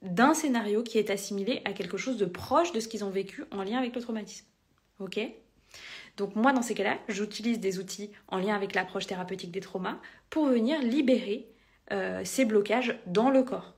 [0.04, 3.44] d'un scénario qui est assimilé à quelque chose de proche de ce qu'ils ont vécu
[3.52, 4.46] en lien avec le traumatisme.
[5.00, 5.20] Ok?
[6.18, 9.98] Donc moi, dans ces cas-là, j'utilise des outils en lien avec l'approche thérapeutique des traumas
[10.30, 11.48] pour venir libérer
[11.92, 13.74] euh, ces blocages dans le corps.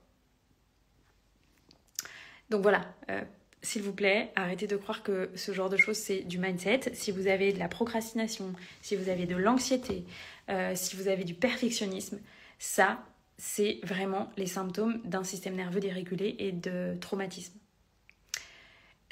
[2.49, 3.21] Donc voilà, euh,
[3.61, 6.93] s'il vous plaît, arrêtez de croire que ce genre de choses, c'est du mindset.
[6.93, 10.05] Si vous avez de la procrastination, si vous avez de l'anxiété,
[10.49, 12.19] euh, si vous avez du perfectionnisme,
[12.59, 13.03] ça,
[13.38, 17.54] c'est vraiment les symptômes d'un système nerveux dérégulé et de traumatisme.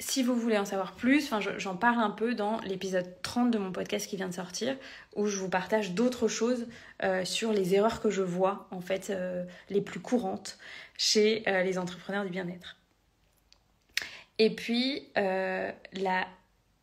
[0.00, 3.70] Si vous voulez en savoir plus, j'en parle un peu dans l'épisode 30 de mon
[3.70, 4.76] podcast qui vient de sortir,
[5.14, 6.66] où je vous partage d'autres choses
[7.04, 10.58] euh, sur les erreurs que je vois, en fait, euh, les plus courantes
[10.98, 12.76] chez euh, les entrepreneurs du bien-être.
[14.38, 16.26] Et puis, la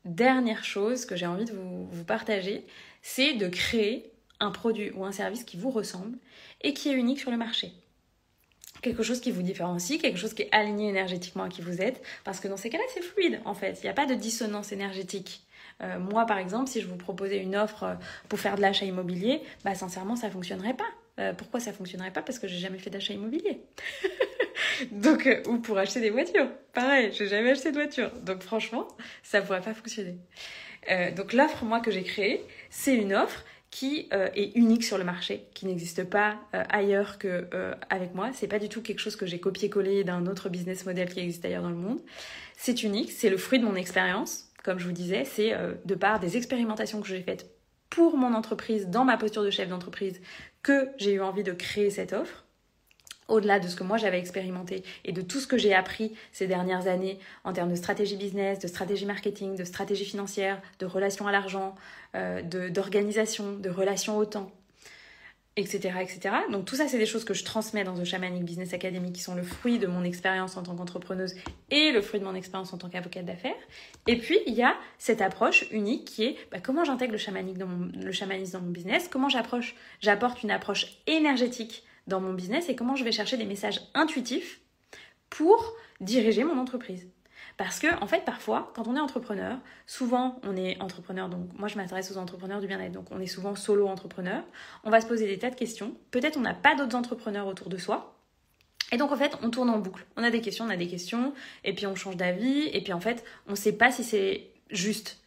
[0.06, 2.66] dernière chose que j'ai envie de vous partager,
[3.02, 6.18] c'est de créer un produit ou un service qui vous ressemble
[6.64, 7.72] et qui est unique sur le marché.
[8.82, 12.02] Quelque chose qui vous différencie, quelque chose qui est aligné énergétiquement à qui vous êtes,
[12.24, 13.80] parce que dans ces cas-là, c'est fluide en fait.
[13.82, 15.44] Il n'y a pas de dissonance énergétique.
[15.82, 17.94] Euh, moi, par exemple, si je vous proposais une offre euh,
[18.30, 20.90] pour faire de l'achat immobilier, bah sincèrement, ça fonctionnerait pas.
[21.20, 22.22] Euh, pourquoi ça fonctionnerait pas?
[22.22, 23.62] Parce que j'ai jamais fait d'achat immobilier.
[24.92, 26.48] Donc, ou pour acheter des voitures.
[26.74, 28.12] Pareil, j'ai jamais acheté de voiture.
[28.22, 28.88] Donc franchement,
[29.22, 30.18] ça pourrait pas fonctionner.
[31.16, 35.04] Donc l'offre, moi, que j'ai créée, c'est une offre qui euh, est unique sur le
[35.04, 37.48] marché, qui n'existe pas ailleurs que
[37.90, 38.30] avec moi.
[38.34, 41.44] C'est pas du tout quelque chose que j'ai copié-collé d'un autre business model qui existe
[41.46, 42.00] ailleurs dans le monde.
[42.58, 44.52] C'est unique, c'est le fruit de mon expérience.
[44.64, 45.56] Comme je vous disais, c'est
[45.86, 47.50] de part des expérimentations que j'ai faites
[47.90, 50.22] pour mon entreprise, dans ma posture de chef d'entreprise,
[50.64, 52.46] que j'ai eu envie de créer cette offre
[53.32, 56.48] au-delà de ce que moi j'avais expérimenté et de tout ce que j'ai appris ces
[56.48, 61.28] dernières années en termes de stratégie business, de stratégie marketing, de stratégie financière, de relations
[61.28, 61.76] à l'argent,
[62.16, 64.52] euh, d'organisation, de, relations au temps,
[65.56, 66.36] etc., etc.
[66.52, 69.22] Donc tout ça, c'est des choses que je transmets dans The Shamanic Business Academy qui
[69.22, 71.36] sont le fruit de mon expérience en tant qu'entrepreneuse
[71.70, 73.56] et le fruit de mon expérience en tant qu'avocate d'affaires.
[74.08, 77.58] Et puis, il y a cette approche unique qui est bah, comment j'intègre le, chamanique
[77.58, 82.76] dans le chamanisme dans mon business, comment j'apporte une approche énergétique dans mon business et
[82.76, 84.62] comment je vais chercher des messages intuitifs
[85.30, 87.08] pour diriger mon entreprise.
[87.58, 91.68] Parce que, en fait, parfois, quand on est entrepreneur, souvent on est entrepreneur, donc moi
[91.68, 94.44] je m'adresse aux entrepreneurs du bien-être, donc on est souvent solo entrepreneur,
[94.84, 95.96] on va se poser des tas de questions.
[96.12, 98.16] Peut-être on n'a pas d'autres entrepreneurs autour de soi.
[98.92, 100.06] Et donc en fait, on tourne en boucle.
[100.18, 102.94] On a des questions, on a des questions, et puis on change d'avis, et puis
[102.94, 105.22] en fait, on ne sait pas si c'est juste.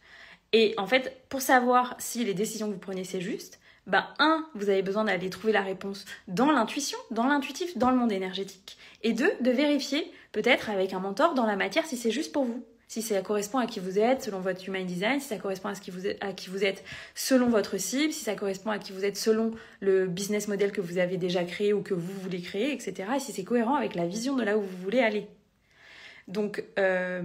[0.53, 4.45] Et en fait, pour savoir si les décisions que vous prenez c'est juste, bah, un,
[4.55, 8.77] vous avez besoin d'aller trouver la réponse dans l'intuition, dans l'intuitif, dans le monde énergétique.
[9.03, 12.45] Et deux, de vérifier, peut-être avec un mentor dans la matière, si c'est juste pour
[12.45, 12.63] vous.
[12.87, 15.75] Si ça correspond à qui vous êtes selon votre human design, si ça correspond à,
[15.75, 16.83] ce qui vous à qui vous êtes
[17.15, 20.81] selon votre cible, si ça correspond à qui vous êtes selon le business model que
[20.81, 23.09] vous avez déjà créé ou que vous voulez créer, etc.
[23.15, 25.27] Et si c'est cohérent avec la vision de là où vous voulez aller.
[26.27, 27.23] Donc, euh,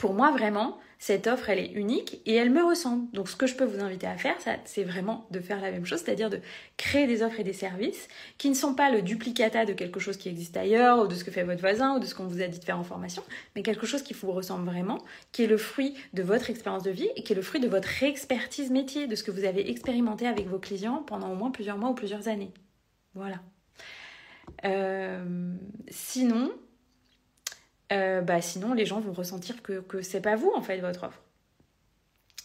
[0.00, 3.10] pour moi, vraiment, cette offre, elle est unique et elle me ressemble.
[3.12, 4.34] Donc ce que je peux vous inviter à faire,
[4.64, 6.40] c'est vraiment de faire la même chose, c'est-à-dire de
[6.78, 8.08] créer des offres et des services
[8.38, 11.22] qui ne sont pas le duplicata de quelque chose qui existe ailleurs, ou de ce
[11.22, 13.22] que fait votre voisin, ou de ce qu'on vous a dit de faire en formation,
[13.54, 16.90] mais quelque chose qui vous ressemble vraiment, qui est le fruit de votre expérience de
[16.90, 19.68] vie et qui est le fruit de votre expertise métier, de ce que vous avez
[19.68, 22.54] expérimenté avec vos clients pendant au moins plusieurs mois ou plusieurs années.
[23.12, 23.42] Voilà.
[24.64, 25.52] Euh,
[25.90, 26.52] sinon,
[27.92, 31.20] euh, bah, sinon les gens vont ressentir que, c'est pas vous en fait votre offre.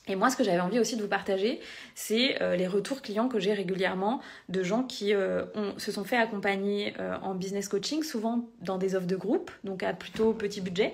[0.08, 1.60] Et moi, ce que j'avais envie aussi de vous partager,
[1.96, 5.46] c'est euh, les retours clients que j'ai régulièrement de gens qui euh,
[5.78, 9.94] se sont fait accompagner en business coaching, souvent dans des offres de groupe, donc à
[9.94, 10.94] plutôt petit budget,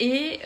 [0.00, 0.40] et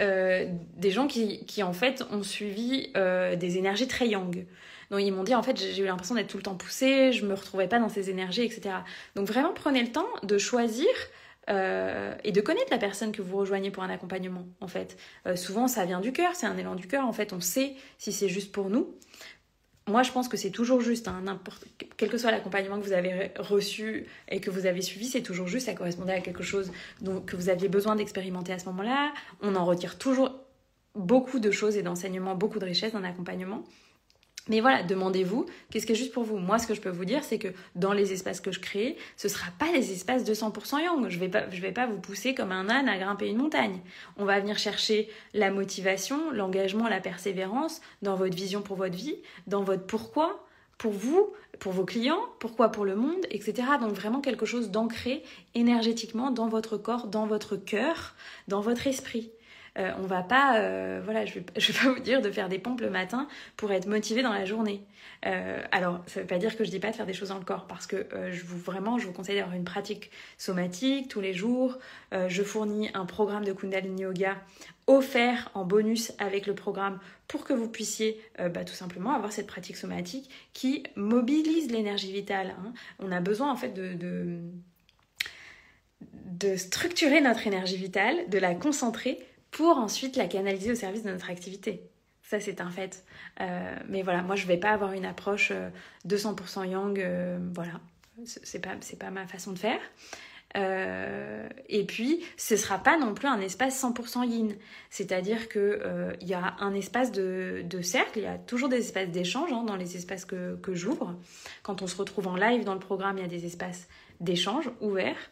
[0.76, 4.46] des gens qui, qui, en fait ont suivi des énergies très yang.
[4.90, 7.24] Donc ils m'ont dit en fait j'ai eu l'impression d'être tout le temps poussée, je
[7.24, 8.76] me retrouvais pas dans ces énergies, etc.
[9.14, 10.86] Donc vraiment prenez le temps de choisir
[11.48, 14.96] euh, et de connaître la personne que vous rejoignez pour un accompagnement, en fait.
[15.26, 17.74] Euh, souvent, ça vient du cœur, c'est un élan du cœur, en fait, on sait
[17.98, 18.94] si c'est juste pour nous.
[19.88, 21.22] Moi, je pense que c'est toujours juste, hein,
[21.96, 25.46] quel que soit l'accompagnement que vous avez reçu et que vous avez suivi, c'est toujours
[25.46, 26.72] juste, ça correspondait à quelque chose
[27.26, 29.14] que vous aviez besoin d'expérimenter à ce moment-là.
[29.42, 30.40] On en retire toujours
[30.96, 33.62] beaucoup de choses et d'enseignements, beaucoup de richesses d'un accompagnement.
[34.48, 36.38] Mais voilà, demandez-vous, qu'est-ce qui est juste pour vous?
[36.38, 38.96] Moi, ce que je peux vous dire, c'est que dans les espaces que je crée,
[39.16, 41.08] ce ne sera pas des espaces de 100% yang.
[41.08, 43.80] Je ne vais, pas, vous pousser comme un âne à grimper une montagne.
[44.16, 49.16] On va venir chercher la motivation, l'engagement, la persévérance dans votre vision pour votre vie,
[49.48, 50.46] dans votre pourquoi,
[50.78, 53.62] pour vous, pour vos clients, pourquoi pour le monde, etc.
[53.80, 58.14] Donc vraiment quelque chose d'ancré énergétiquement dans votre corps, dans votre cœur,
[58.46, 59.30] dans votre esprit.
[59.78, 62.58] Euh, on va pas, euh, voilà, je vais, vais pas vous dire de faire des
[62.58, 64.82] pompes le matin pour être motivé dans la journée.
[65.26, 67.38] Euh, alors, ça veut pas dire que je dis pas de faire des choses dans
[67.38, 71.20] le corps, parce que je vous vraiment, je vous conseille d'avoir une pratique somatique tous
[71.20, 71.78] les jours.
[72.12, 74.36] je fournis un programme de Kundalini Yoga
[74.86, 79.46] offert en bonus avec le programme pour que vous puissiez bah, tout simplement avoir cette
[79.46, 82.54] pratique somatique qui mobilise l'énergie vitale.
[82.60, 82.72] Hein.
[83.00, 84.38] On a besoin en fait de,
[86.00, 89.18] de structurer notre énergie vitale, de la concentrer
[89.50, 91.82] pour ensuite la canaliser au service de notre activité.
[92.26, 93.04] Ça, c'est un fait.
[93.40, 95.52] Euh, mais voilà, moi, je ne vais pas avoir une approche
[96.08, 96.98] 200% euh, yang.
[96.98, 97.80] Euh, voilà,
[98.24, 99.80] c'est pas, pas ma façon de faire.
[101.68, 104.56] et puis, ce sera pas non plus un espace 100% yin.
[104.90, 109.10] C'est-à-dire qu'il il y a un espace de, cercle, il y a toujours des espaces
[109.10, 111.14] d'échange hein, dans les espaces que, que j'ouvre.
[111.62, 113.86] Quand on se retrouve en live dans le programme, il y a des espaces
[114.18, 115.30] d'échange ouverts.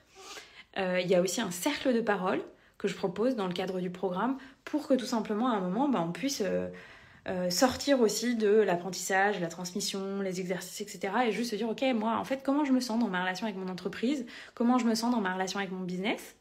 [0.76, 2.40] il y a aussi un cercle de parole
[2.84, 5.88] que je propose dans le cadre du programme pour que tout simplement à un moment
[5.88, 6.68] bah, on puisse euh,
[7.26, 11.14] euh, sortir aussi de l'apprentissage, la transmission, les exercices, etc.
[11.26, 13.46] Et juste se dire, ok, moi, en fait, comment je me sens dans ma relation
[13.46, 16.36] avec mon entreprise, comment je me sens dans ma relation avec mon business?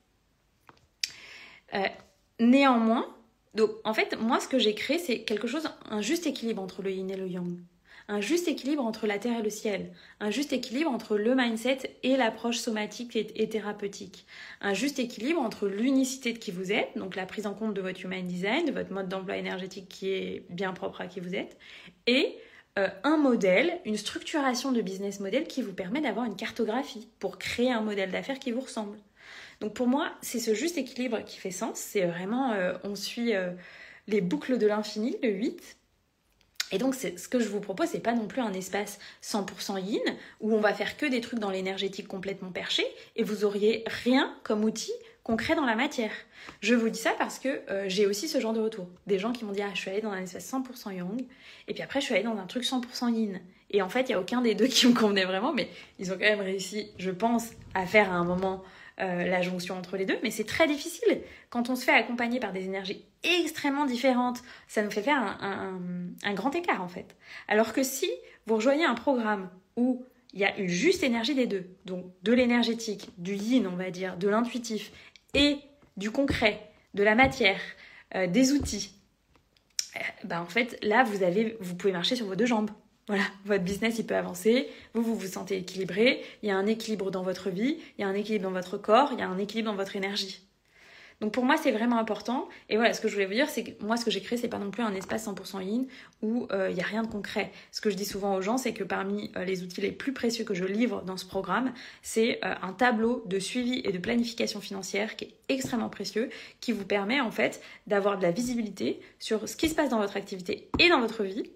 [1.76, 1.84] Euh,
[2.42, 3.08] néanmoins,
[3.54, 6.82] donc en fait, moi, ce que j'ai créé, c'est quelque chose, un juste équilibre entre
[6.82, 7.58] le yin et le yang.
[8.08, 11.98] Un juste équilibre entre la terre et le ciel, un juste équilibre entre le mindset
[12.04, 14.26] et l'approche somatique et, thérapeutique,
[14.62, 17.82] un juste équilibre entre l'unicité de qui vous êtes, donc la prise en compte de
[17.82, 21.36] votre human design, de votre mode d'emploi énergétique qui est bien propre à qui vous
[21.36, 21.58] êtes,
[22.08, 22.38] et
[22.80, 27.38] euh, un modèle, une structuration de business model qui vous permet d'avoir une cartographie pour
[27.38, 28.98] créer un modèle d'affaires qui vous ressemble.
[29.60, 33.36] Donc pour moi, c'est ce juste équilibre qui fait sens, c'est vraiment, euh, on suit
[33.36, 33.52] euh,
[34.08, 35.78] les boucles de l'infini, le 8,
[36.74, 40.02] et donc, ce que je vous propose, c'est pas non plus un espace 100% yin
[40.42, 42.84] où on va faire que des trucs dans l'énergétique complètement perché
[43.16, 46.12] et vous auriez rien comme outil concret dans la matière.
[46.62, 48.88] Je vous dis ça parce que euh, j'ai aussi ce genre de retour.
[49.06, 51.24] Des gens qui m'ont dit Ah, je suis allée dans un espace 100% yang
[51.68, 53.40] et puis après, je suis allée dans un truc 100% yin.
[53.70, 56.12] Et en fait, il n'y a aucun des deux qui me convenait vraiment, mais ils
[56.12, 58.64] ont quand même réussi, je pense, à faire à un moment
[59.00, 61.22] euh, la jonction entre les deux, mais c'est très difficile.
[61.52, 66.34] Quand on se fait accompagner par des énergies extrêmement différentes, ça nous fait faire un,
[66.34, 67.16] grand écart en fait.
[67.48, 68.10] Alors que si
[68.46, 72.34] vous rejoignez un programme où il y a une juste énergie des deux, donc de
[72.34, 74.92] l'énergétique, du yin on va dire, de l'intuitif
[75.34, 75.58] et
[75.98, 77.62] du concret, de la matière,
[78.16, 78.94] euh, des outils,
[80.24, 82.72] bah en fait là vous avez, vous pouvez marcher sur vos deux jambes.
[83.08, 87.12] Voilà, votre business, il peut avancer, vous vous sentez équilibré, il y a un équilibre
[87.12, 89.38] dans votre vie, il y a un équilibre dans votre corps, il y a un
[89.38, 90.48] équilibre dans votre énergie.
[91.24, 92.50] Donc pour moi, c'est vraiment important.
[92.68, 94.38] Et voilà, ce que je voulais vous dire, c'est que moi, ce que j'ai créé,
[94.38, 95.88] c'est pas non plus un espace 100% yin
[96.22, 97.50] où euh, il n'y a rien de concret.
[97.72, 100.12] Ce que je dis souvent aux gens, c'est que parmi euh, les outils les plus
[100.12, 104.00] précieux que je livre dans ce programme, c'est euh, un tableau de suivi et de
[104.00, 109.00] planification financière qui est extrêmement précieux, qui vous permet en fait d'avoir de la visibilité
[109.20, 111.50] sur ce qui se passe dans votre activité et dans votre vie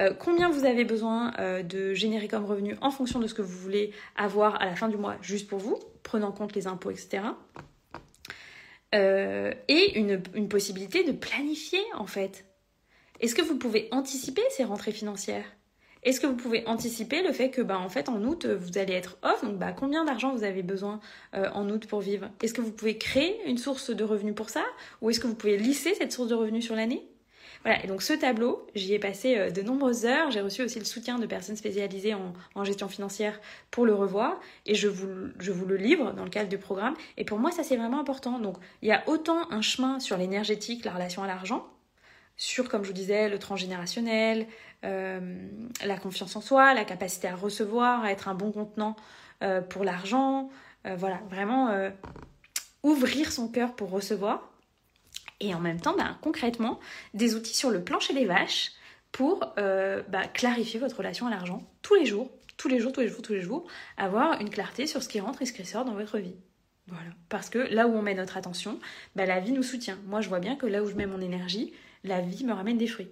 [0.00, 3.42] euh, combien vous avez besoin euh, de générer comme revenu en fonction de ce que
[3.42, 6.66] vous voulez avoir à la fin du mois juste pour vous, prenant en compte les
[6.66, 7.22] impôts, etc.
[8.96, 12.46] Euh, et une, possibilité de planifier en fait.
[13.20, 15.44] Est-ce que vous pouvez anticiper ces rentrées financières?
[16.02, 18.94] Est-ce que vous pouvez anticiper le fait que bah, en fait en août vous allez
[18.94, 19.44] être off?
[19.44, 21.00] Donc bah, combien d'argent vous avez besoin
[21.32, 22.30] en août pour vivre?
[22.42, 24.64] Est-ce que vous pouvez créer une source de revenus pour ça?
[25.02, 27.04] Ou est-ce que vous pouvez lisser cette source de revenus sur l'année?
[27.66, 30.30] Voilà, et donc ce tableau, j'y ai passé euh, de nombreuses heures.
[30.30, 33.40] J'ai reçu aussi le soutien de personnes spécialisées en, gestion financière
[33.72, 34.38] pour le revoir.
[34.66, 35.08] Et je vous,
[35.66, 36.94] le livre dans le cadre du programme.
[37.16, 38.38] Et pour moi, ça c'est vraiment important.
[38.38, 41.66] Donc il y a autant un chemin sur l'énergétique, la relation à l'argent,
[42.36, 44.46] sur, comme je vous disais, le transgénérationnel,
[44.84, 45.48] euh,
[45.84, 48.94] la confiance en soi, la capacité à recevoir, à être un bon contenant
[49.42, 50.50] euh, pour l'argent.
[50.84, 51.76] voilà, vraiment
[52.84, 54.55] ouvrir son cœur pour recevoir
[55.40, 56.80] et en même temps, ben, concrètement,
[57.14, 58.72] des outils sur le plancher des vaches
[59.12, 63.00] pour euh, bah, clarifier votre relation à l'argent tous les jours, tous les jours, tous
[63.00, 65.64] les jours, tous les jours, avoir une clarté sur ce qui rentre et ce qui
[65.64, 66.36] sort dans votre vie.
[66.88, 67.10] Voilà.
[67.28, 68.78] Parce que là où on met notre attention,
[69.14, 69.98] bah, la vie nous soutient.
[70.06, 71.72] Moi, je vois bien que là où je mets mon énergie,
[72.04, 73.10] la vie me ramène des fruits.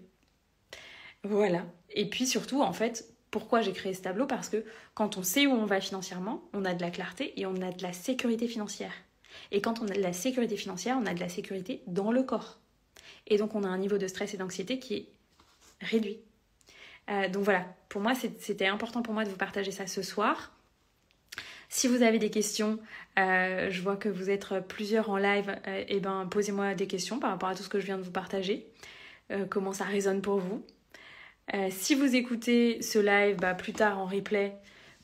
[1.24, 1.64] Voilà.
[1.90, 4.26] Et puis surtout, en fait, pourquoi j'ai créé ce tableau?
[4.26, 7.46] Parce que quand on sait où on va financièrement, on a de la clarté et
[7.46, 8.92] on a de la sécurité financière.
[9.50, 12.22] Et quand on a de la sécurité financière, on a de la sécurité dans le
[12.22, 12.58] corps.
[13.26, 15.08] Et donc on a un niveau de stress et d'anxiété qui est
[15.80, 16.18] réduit.
[17.10, 20.52] Euh, donc voilà, pour moi c'était important pour moi de vous partager ça ce soir.
[21.68, 22.78] Si vous avez des questions,
[23.18, 26.86] euh, je vois que vous êtes plusieurs en live, et euh, eh ben posez-moi des
[26.86, 28.66] questions par rapport à tout ce que je viens de vous partager.
[29.50, 30.62] comment ça résonne pour vous.
[31.70, 34.54] si vous écoutez ce live bah, plus tard en replay,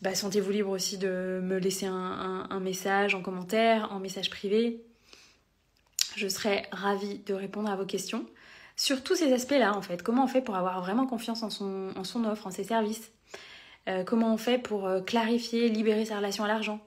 [0.02, 4.82] bah, sentez-vous libre aussi de me laisser un, message en commentaire, en message privé.
[6.16, 8.24] Je serai ravie de répondre à vos questions
[8.76, 10.02] sur tous ces aspects-là, en fait.
[10.02, 13.12] Comment on fait pour avoir vraiment confiance en son, en son offre, en ses services?
[13.88, 16.80] Euh, Comment on fait pour euh, clarifier, libérer sa relation à l'argent?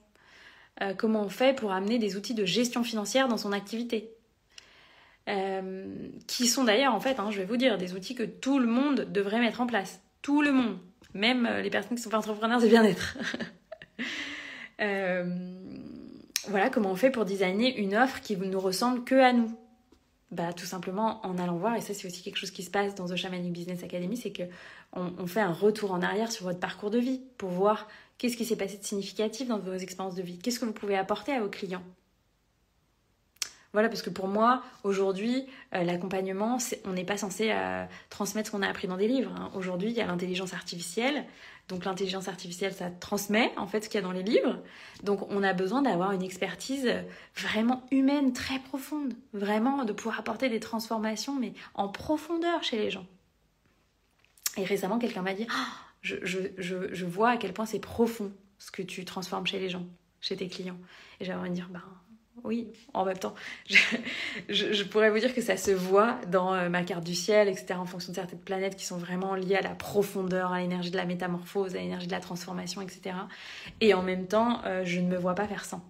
[0.82, 4.10] Euh, Comment on fait pour amener des outils de gestion financière dans son activité?
[6.28, 8.67] Qui sont d'ailleurs, en fait, hein, je vais vous dire, des outils que tout le
[8.67, 10.02] monde devrait mettre en place.
[10.21, 10.78] Tout le monde
[11.13, 13.17] même euh, les personnes qui sont pas entrepreneurs de bien-être.
[14.82, 15.23] Euh,
[16.49, 19.56] voilà comment on fait pour designer une offre qui ne ressemble que à nous.
[20.32, 22.95] Bah, tout simplement en allant voir, et ça c'est aussi quelque chose qui se passe
[22.95, 24.43] dans The Shamanic Business Academy, c'est que
[24.91, 28.45] on, fait un retour en arrière sur votre parcours de vie pour voir qu'est-ce qui
[28.45, 31.39] s'est passé de significatif dans vos expériences de vie, qu'est-ce que vous pouvez apporter à
[31.39, 31.84] vos clients?
[33.73, 38.51] Voilà, parce que pour moi, aujourd'hui, euh, l'accompagnement, on n'est pas censé euh, transmettre ce
[38.51, 39.33] qu'on a appris dans des livres.
[39.36, 39.51] Hein.
[39.55, 41.25] Aujourd'hui, il y a l'intelligence artificielle.
[41.69, 44.62] Donc l'intelligence artificielle, ça transmet en fait ce qu'il y a dans les livres.
[45.01, 46.91] Donc on a besoin d'avoir une expertise
[47.36, 49.13] vraiment humaine, très profonde.
[49.33, 53.08] Vraiment de pouvoir apporter des transformations, mais en profondeur chez les gens.
[54.58, 55.67] Et récemment, quelqu'un m'a dit, ah,
[56.02, 59.85] je, vois à quel point c'est profond ce que tu transformes chez les gens,
[60.21, 60.77] chez tes clients.
[61.19, 61.81] Et j'avais envie de dire, ben
[62.44, 63.36] oui, en même temps,
[64.50, 67.75] je, pourrais vous dire que ça se voit dans euh, ma carte du ciel, etc.,
[67.77, 70.98] en fonction de certaines planètes qui sont vraiment liées à la profondeur, à l'énergie de
[70.98, 73.15] la métamorphose, à l'énergie de la transformation, etc.
[73.81, 75.84] Et en même temps, euh, je ne me vois pas faire sans.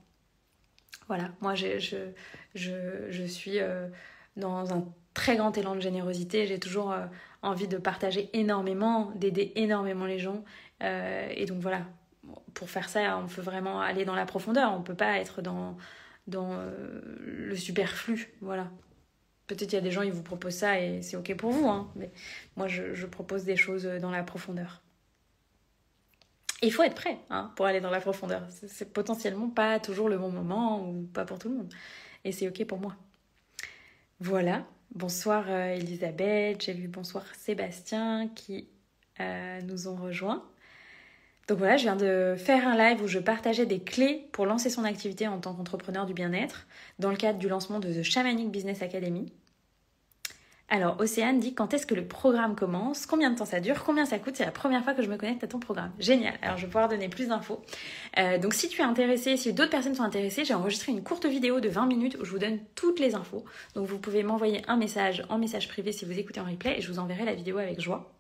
[1.08, 1.80] Voilà, moi, je,
[2.56, 3.88] je, suis euh,
[4.36, 6.46] dans un très grand élan de générosité.
[6.46, 6.94] J'ai toujours
[7.41, 10.44] envie de partager énormément, d'aider énormément les gens.
[10.82, 11.82] et donc voilà,
[12.54, 14.72] pour faire ça, on peut vraiment aller dans la profondeur.
[14.74, 15.78] On ne peut pas être dans
[16.28, 18.34] dans euh, le superflu.
[18.41, 18.71] Voilà.
[19.47, 21.67] Peut-être il y a des gens, ils vous proposent ça et c'est ok pour vous,
[21.67, 22.11] hein, mais
[22.55, 24.82] moi je, propose des choses dans la profondeur.
[26.61, 28.41] Il faut être prêt hein, pour aller dans la profondeur.
[28.49, 31.74] C'est potentiellement pas toujours le bon moment ou pas pour tout le monde.
[32.24, 32.95] Et c'est ok pour moi.
[34.21, 34.65] Voilà.
[34.95, 38.69] Bonsoir euh, Elisabeth, j'ai vu bonsoir Sébastien qui
[39.19, 40.47] euh, nous ont rejoints.
[41.48, 44.70] Donc voilà, je viens de faire un live où je partageais des clés pour lancer
[44.70, 46.68] son activité en tant qu'entrepreneur du bien-être
[47.00, 49.32] dans le cadre du lancement de The Shamanic Business Academy.
[50.70, 54.06] Alors, Océane dit quand est-ce que le programme commence, combien de temps ça dure, combien
[54.06, 54.36] ça coûte?
[54.38, 55.91] C'est la première fois que je me connecte à ton programme.
[56.00, 56.34] Génial.
[56.41, 57.62] Alors, je vais pouvoir donner plus d'infos.
[58.18, 61.26] Euh, donc, si tu es intéressé, si d'autres personnes sont intéressées, j'ai enregistré une courte
[61.28, 63.44] vidéo de 20 minutes où je vous donne toutes les infos.
[63.76, 66.82] Donc, vous pouvez m'envoyer un message en message privé si vous écoutez en replay et
[66.82, 68.12] je vous enverrai la vidéo avec joie.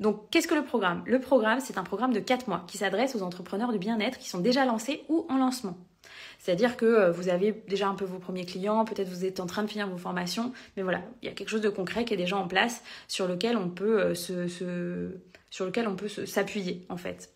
[0.00, 1.02] Donc, qu'est-ce que le programme?
[1.06, 4.28] Le programme, c'est un programme de 4 mois qui s'adresse aux entrepreneurs du bien-être qui
[4.28, 5.76] sont déjà lancés ou en lancement.
[6.38, 9.46] C'est-à-dire que euh, vous avez déjà un peu vos premiers clients, peut-être vous êtes en
[9.46, 12.14] train de finir vos formations, mais voilà, il y a quelque chose de concret qui
[12.14, 15.18] est déjà en place sur lequel on peut euh,
[15.50, 17.34] sur lequel on peut s'appuyer en fait.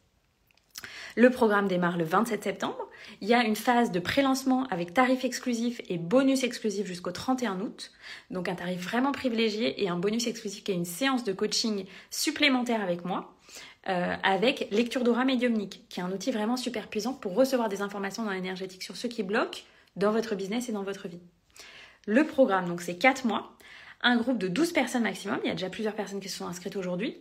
[1.17, 2.89] Le programme démarre le 27 septembre.
[3.21, 7.61] Il y a une phase de pré-lancement avec tarif exclusif et bonus exclusif jusqu'au 31
[7.61, 7.93] août.
[8.31, 11.85] Donc un tarif vraiment privilégié et un bonus exclusif qui est une séance de coaching
[12.11, 13.35] supplémentaire avec moi.
[13.87, 17.83] Euh, avec lecture d'aura médiumnique, qui est un outil vraiment super puissant pour recevoir des
[17.83, 19.65] informations dans l'énergétique sur ce qui bloque
[19.97, 21.21] dans votre business et dans votre vie.
[22.07, 23.53] Le programme, donc c'est 4 mois,
[24.01, 26.47] un groupe de 12 personnes maximum, il y a déjà plusieurs personnes qui se sont
[26.47, 27.19] inscrites aujourd'hui,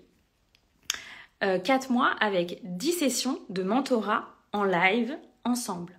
[1.43, 5.97] 4 euh, mois avec 10 sessions de mentorat en live ensemble.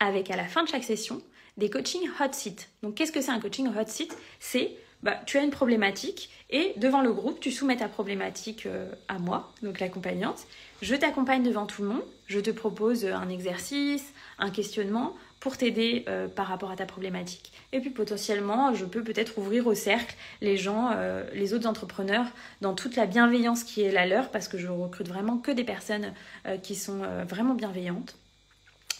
[0.00, 1.20] Avec à la fin de chaque session
[1.56, 2.70] des coachings hot seat.
[2.82, 4.16] Donc qu'est-ce que c'est un coaching hot seat?
[4.38, 8.90] C'est bah, tu as une problématique et devant le groupe, tu soumets ta problématique euh,
[9.06, 10.46] à moi, donc l'accompagnante.
[10.82, 16.04] Je t'accompagne devant tout le monde, je te propose un exercice, un questionnement pour t'aider
[16.08, 17.52] euh, par rapport à ta problématique.
[17.72, 22.26] Et puis potentiellement, je peux peut-être ouvrir au cercle les gens, euh, les autres entrepreneurs,
[22.60, 25.64] dans toute la bienveillance qui est la leur, parce que je recrute vraiment que des
[25.64, 26.12] personnes
[26.46, 28.16] euh, qui sont vraiment bienveillantes.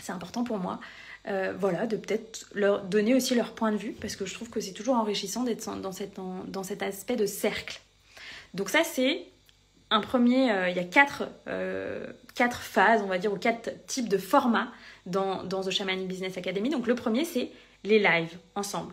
[0.00, 0.80] C'est important pour moi.
[1.58, 4.60] voilà, de peut-être leur donner aussi leur point de vue, parce que je trouve que
[4.60, 7.80] c'est toujours enrichissant d'être dans, cet aspect de cercle.
[8.54, 9.26] Donc ça, c'est
[9.90, 11.28] un premier, il y a quatre
[12.62, 14.70] phases, on va dire, ou quatre types de formats
[15.08, 16.70] dans, The Shamanic Business Academy.
[16.70, 17.50] Donc le premier, c'est
[17.84, 18.92] les lives ensemble.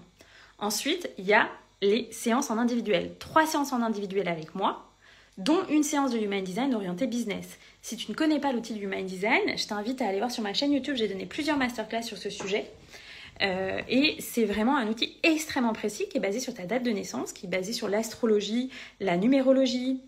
[0.57, 1.49] Ensuite, il y a
[1.81, 3.13] les séances en individuel.
[3.19, 4.89] Trois séances en individuel avec moi,
[5.37, 7.57] dont une séance de Human Design orientée business.
[7.81, 10.43] Si tu ne connais pas l'outil du Human Design, je t'invite à aller voir sur
[10.43, 12.71] ma chaîne YouTube, j'ai donné plusieurs masterclass sur ce sujet.
[13.41, 16.91] Euh, et c'est vraiment un outil extrêmement précis qui est basé sur ta date de
[16.91, 18.69] naissance, qui est basé sur l'astrologie,
[19.01, 19.99] la numérologie,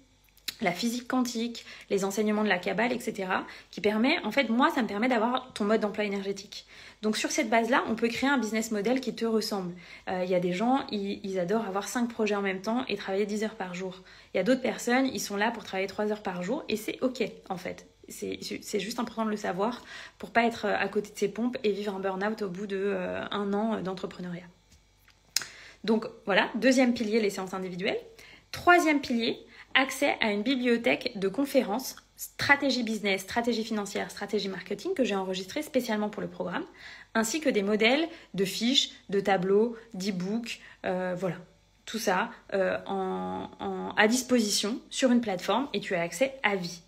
[0.61, 3.29] la physique quantique, les enseignements de la cabale, etc.
[3.71, 6.65] qui permet, en fait, moi, ça me permet d'avoir ton mode d'emploi énergétique.
[7.01, 9.73] Donc sur cette base-là, on peut créer un business model qui te ressemble.
[10.09, 12.95] Euh, il y a des gens, ils, adorent avoir 5 projets en même temps et
[12.95, 14.01] travailler 10 heures par jour.
[14.33, 16.75] Il y a d'autres personnes, ils sont là pour travailler 3 heures par jour et
[16.75, 17.87] c'est ok, en fait.
[18.09, 19.83] C'est juste important de le savoir
[20.17, 22.77] pour pas être à côté de ses pompes et vivre un burn-out au bout de
[22.77, 24.45] euh, an d'entrepreneuriat.
[25.83, 27.99] Donc voilà, deuxième pilier, les séances individuelles.
[28.51, 29.37] Troisième pilier,
[29.77, 35.61] accès à une bibliothèque de conférences stratégie business, stratégie financière, stratégie marketing que j'ai enregistré
[35.61, 36.65] spécialement pour le programme,
[37.13, 41.37] ainsi que des modèles de fiches, de tableaux, d'e-books, euh, voilà.
[41.85, 42.77] Tout ça euh,
[43.95, 46.81] à disposition sur une plateforme et tu as accès à vie.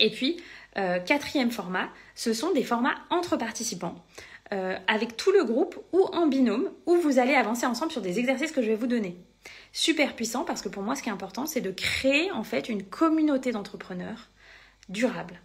[0.00, 0.38] Et puis,
[0.76, 3.94] euh, quatrième format, ce sont des formats entre participants.
[4.50, 8.52] avec tout le groupe ou en binôme où vous allez avancer ensemble sur des exercices
[8.52, 9.16] que je vais vous donner
[9.72, 12.68] super puissant parce que pour moi, ce qui est important, c'est de créer en fait
[12.68, 14.30] une communauté d'entrepreneurs
[14.88, 15.40] durables.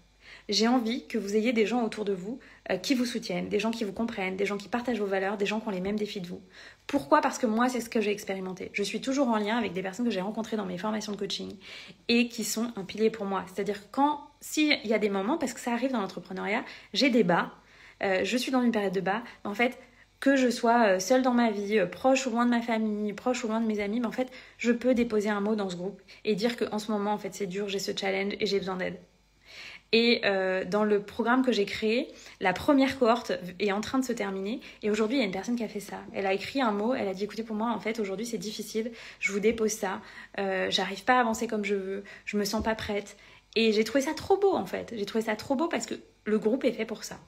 [0.50, 2.40] J'ai envie que vous ayez des gens autour de vous
[2.70, 5.38] euh, qui vous soutiennent, des gens qui vous comprennent, des gens qui partagent vos valeurs,
[5.38, 6.42] des gens qui ont les mêmes défis de vous.
[6.88, 7.22] Pourquoi?
[7.22, 8.70] Parce que moi, c'est ce que j'ai expérimenté.
[8.74, 11.18] Je suis toujours en lien avec des personnes que j'ai rencontrées dans mes formations de
[11.18, 11.56] coaching
[12.08, 13.46] et qui sont un pilier pour moi.
[13.54, 17.24] C'est-à-dire quand, s'il y a des moments, parce que ça arrive dans l'entrepreneuriat, j'ai des
[17.24, 17.52] bas,
[18.04, 19.78] euh, je suis dans une période de bas, en fait,
[20.22, 23.12] que je sois euh, seule dans ma vie, euh, proche ou loin de ma famille,
[23.12, 25.70] proche ou loin de mes amis, mais en fait, je peux déposer un mot dans
[25.70, 28.46] ce groupe et dire qu'en ce moment, en fait, c'est dur, j'ai ce challenge et
[28.46, 28.98] j'ai besoin d'aide.
[29.94, 32.08] Et euh, dans le programme que j'ai créé,
[32.40, 34.62] la première cohorte est en train de se terminer.
[34.84, 35.98] Et aujourd'hui, il y a une personne qui a fait ça.
[36.14, 38.38] Elle a écrit un mot, elle a dit écoutez, pour moi, en fait, aujourd'hui, c'est
[38.38, 38.94] difficile.
[39.20, 40.00] Je vous dépose ça.
[40.38, 42.04] J'arrive pas à avancer comme je veux.
[42.24, 43.18] Je me sens pas prête.
[43.58, 44.94] Et j'ai trouvé ça trop beau, en fait.
[44.96, 47.20] J'ai trouvé ça trop beau parce que le groupe est fait pour ça.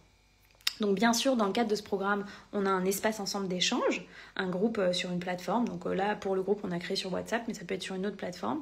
[0.79, 4.05] Donc bien sûr, dans le cadre de ce programme, on a un espace ensemble d'échange,
[4.35, 5.67] un groupe euh, sur une plateforme.
[5.67, 7.83] Donc euh, là, pour le groupe, on a créé sur WhatsApp, mais ça peut être
[7.83, 8.61] sur une autre plateforme.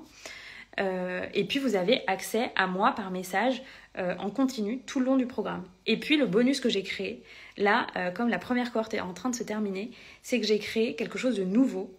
[0.80, 3.62] Euh, et puis vous avez accès à moi par message
[3.98, 5.66] en continu tout le long du programme.
[5.86, 7.26] Et puis le bonus que j'ai créé,
[7.58, 9.92] là, comme la première cohorte est en train de se terminer,
[10.24, 11.94] c'est que j'ai créé quelque chose de nouveau.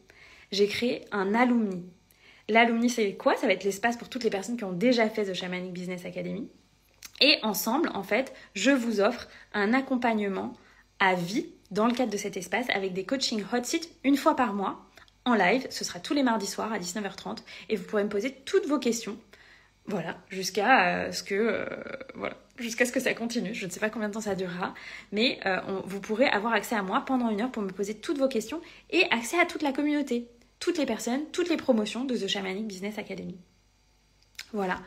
[0.53, 1.85] J'ai créé un alumni.
[2.49, 3.37] L'alumni, c'est quoi?
[3.37, 6.07] Ça va être l'espace pour toutes les personnes qui ont déjà fait The Shamanic Business
[6.07, 6.49] Academy.
[7.23, 10.53] Et ensemble, en fait, je vous offre un accompagnement
[10.99, 14.35] à vie dans le cadre de cet espace avec des coachings hot seat une fois
[14.35, 14.85] par mois
[15.25, 15.65] en live.
[15.71, 18.81] Ce sera tous les mardis soirs à 19h30 et vous pourrez me poser toutes vos
[18.81, 19.17] questions.
[19.87, 21.67] Voilà, jusqu'à euh, ce que euh,
[22.59, 23.55] ce ça continue.
[23.55, 24.75] Je ne sais pas combien de temps ça durera,
[25.13, 28.19] mais euh, vous pourrez avoir accès à moi pendant une heure pour me poser toutes
[28.19, 28.61] vos questions
[28.91, 32.67] et accès à toute la communauté, toutes les personnes, toutes les promotions de The Shamanic
[32.67, 33.39] Business Academy.
[34.53, 34.81] Voilà.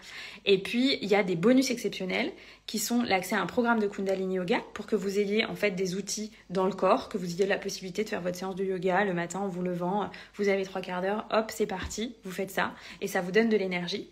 [0.46, 2.32] Et puis, il y a des bonus exceptionnels
[2.68, 5.72] qui sont l'accès à un programme de Kundalini Yoga pour que vous ayez en fait
[5.72, 8.64] des outils dans le corps, que vous ayez la possibilité de faire votre séance de
[8.64, 10.10] yoga le matin en vous levant.
[10.36, 13.50] Vous avez trois quarts d'heure, hop, c'est parti, vous faites ça et ça vous donne
[13.50, 14.10] de l'énergie.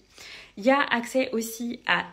[0.57, 2.05] Il y a accès aussi à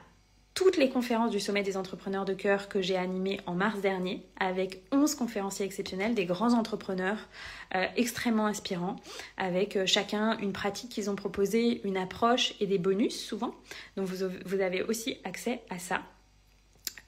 [0.55, 4.27] toutes les conférences du Sommet des entrepreneurs de cœur que j'ai animées en mars dernier
[4.39, 7.29] avec 11 conférenciers exceptionnels, des grands entrepreneurs
[7.75, 8.97] euh, extrêmement inspirants,
[9.37, 13.55] avec euh, chacun une pratique qu'ils ont proposée, une approche et des bonus souvent.
[13.97, 16.03] Donc vous, vous avez aussi accès à ça.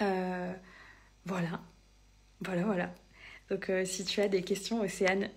[0.00, 0.52] Euh,
[1.26, 1.60] voilà,
[2.40, 2.94] voilà, voilà.
[3.50, 5.28] Donc si tu as des questions, Océane,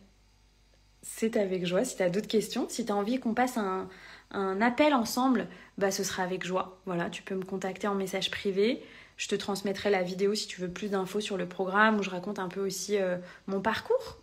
[1.02, 1.84] c'est avec joie.
[1.84, 3.90] Si tu as d'autres questions, si tu as envie qu'on passe un
[4.36, 6.80] un appel ensemble, bah, ce sera avec joie.
[6.86, 8.84] Voilà, tu peux me contacter en message privé.
[9.18, 12.10] Je te transmettrai la vidéo si tu veux plus d'infos sur le programme où je
[12.10, 13.18] raconte un peu aussi euh,
[13.48, 14.20] mon parcours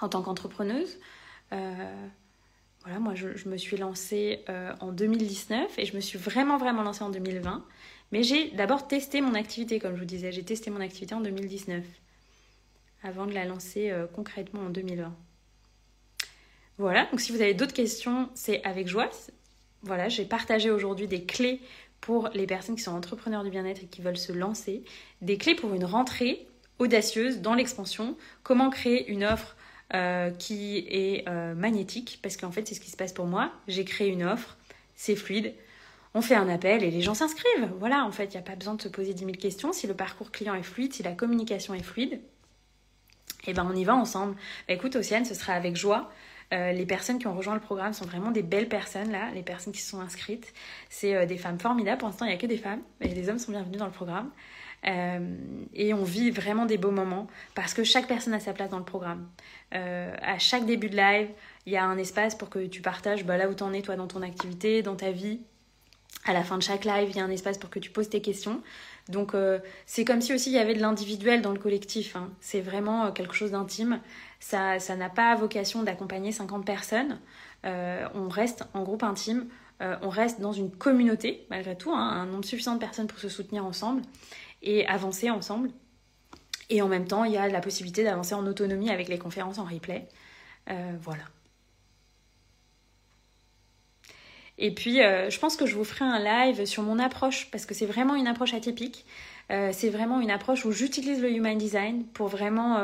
[0.00, 0.98] en tant qu'entrepreneuse.
[1.52, 2.06] Euh,
[2.82, 6.82] voilà, moi je, me suis lancée euh, en 2019 et je me suis vraiment vraiment
[6.82, 7.64] lancée en 2020.
[8.10, 11.20] Mais j'ai d'abord testé mon activité, comme je vous disais, j'ai testé mon activité en
[11.20, 11.84] 2019
[13.04, 15.14] avant de la lancer concrètement en 2020.
[16.80, 19.10] Voilà, donc si vous avez d'autres questions, c'est avec joie.
[19.82, 21.60] Voilà, j'ai partagé aujourd'hui des clés
[22.00, 24.82] pour les personnes qui sont entrepreneurs du bien-être et qui veulent se lancer,
[25.20, 26.46] des clés pour une rentrée
[26.78, 29.56] audacieuse dans l'expansion, comment créer une offre
[29.92, 33.52] euh, qui est euh, magnétique, parce qu'en fait c'est ce qui se passe pour moi,
[33.68, 34.56] j'ai créé une offre,
[34.94, 35.52] c'est fluide,
[36.14, 37.70] on fait un appel et les gens s'inscrivent.
[37.78, 39.72] Voilà, en fait, il n'y a pas besoin de se poser 10 000 questions.
[39.72, 42.20] Si le parcours client est fluide, si la communication est fluide,
[43.46, 44.34] eh ben on y va ensemble.
[44.66, 46.10] Bah, écoute, Océane, ce sera avec joie.
[46.52, 49.42] Euh, les personnes qui ont rejoint le programme sont vraiment des belles personnes là, les
[49.42, 50.52] personnes qui se sont inscrites.
[50.88, 51.98] C'est euh, des femmes formidables.
[51.98, 53.92] Pour l'instant, il n'y a que des femmes, mais les hommes sont bienvenus dans le
[53.92, 54.30] programme.
[54.86, 55.36] Euh,
[55.74, 58.78] et on vit vraiment des beaux moments parce que chaque personne a sa place dans
[58.78, 59.28] le programme.
[59.72, 61.28] à chaque début de live,
[61.66, 63.82] il y a un espace pour que tu partages bah, là où tu en es
[63.82, 65.40] toi dans ton activité, dans ta vie.
[66.26, 68.08] À la fin de chaque live, il y a un espace pour que tu poses
[68.08, 68.62] tes questions.
[69.08, 69.34] Donc
[69.86, 72.16] c'est comme si aussi il y avait de l'individuel dans le collectif.
[72.16, 72.30] Hein.
[72.40, 74.00] C'est vraiment quelque chose d'intime.
[74.40, 77.20] Ça n'a pas vocation d'accompagner 50 personnes.
[77.66, 79.48] Euh, on reste en groupe intime,
[79.82, 83.18] euh, on reste dans une communauté, malgré tout, hein, un nombre suffisant de personnes pour
[83.18, 84.02] se soutenir ensemble
[84.62, 85.70] et avancer ensemble.
[86.70, 89.58] Et en même temps, il y a la possibilité d'avancer en autonomie avec les conférences
[89.58, 90.08] en replay.
[90.70, 91.24] Euh, voilà.
[94.56, 97.72] Et puis, je pense que je vous ferai un live sur mon approche, parce que
[97.72, 99.06] c'est vraiment une approche atypique.
[99.48, 102.76] c'est vraiment une approche où j'utilise le Human Design pour vraiment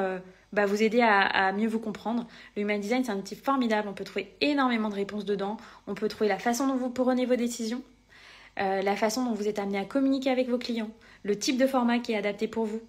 [0.52, 2.26] bah, vous aider à, mieux vous comprendre.
[2.56, 3.88] Le Human Design, c'est un outil formidable.
[3.88, 5.56] On peut trouver énormément de réponses dedans.
[5.86, 7.82] On peut trouver la façon dont vous prenez vos décisions,
[8.60, 10.90] euh, la façon dont vous êtes amené à communiquer avec vos clients,
[11.24, 12.80] le type de format qui est adapté pour vous,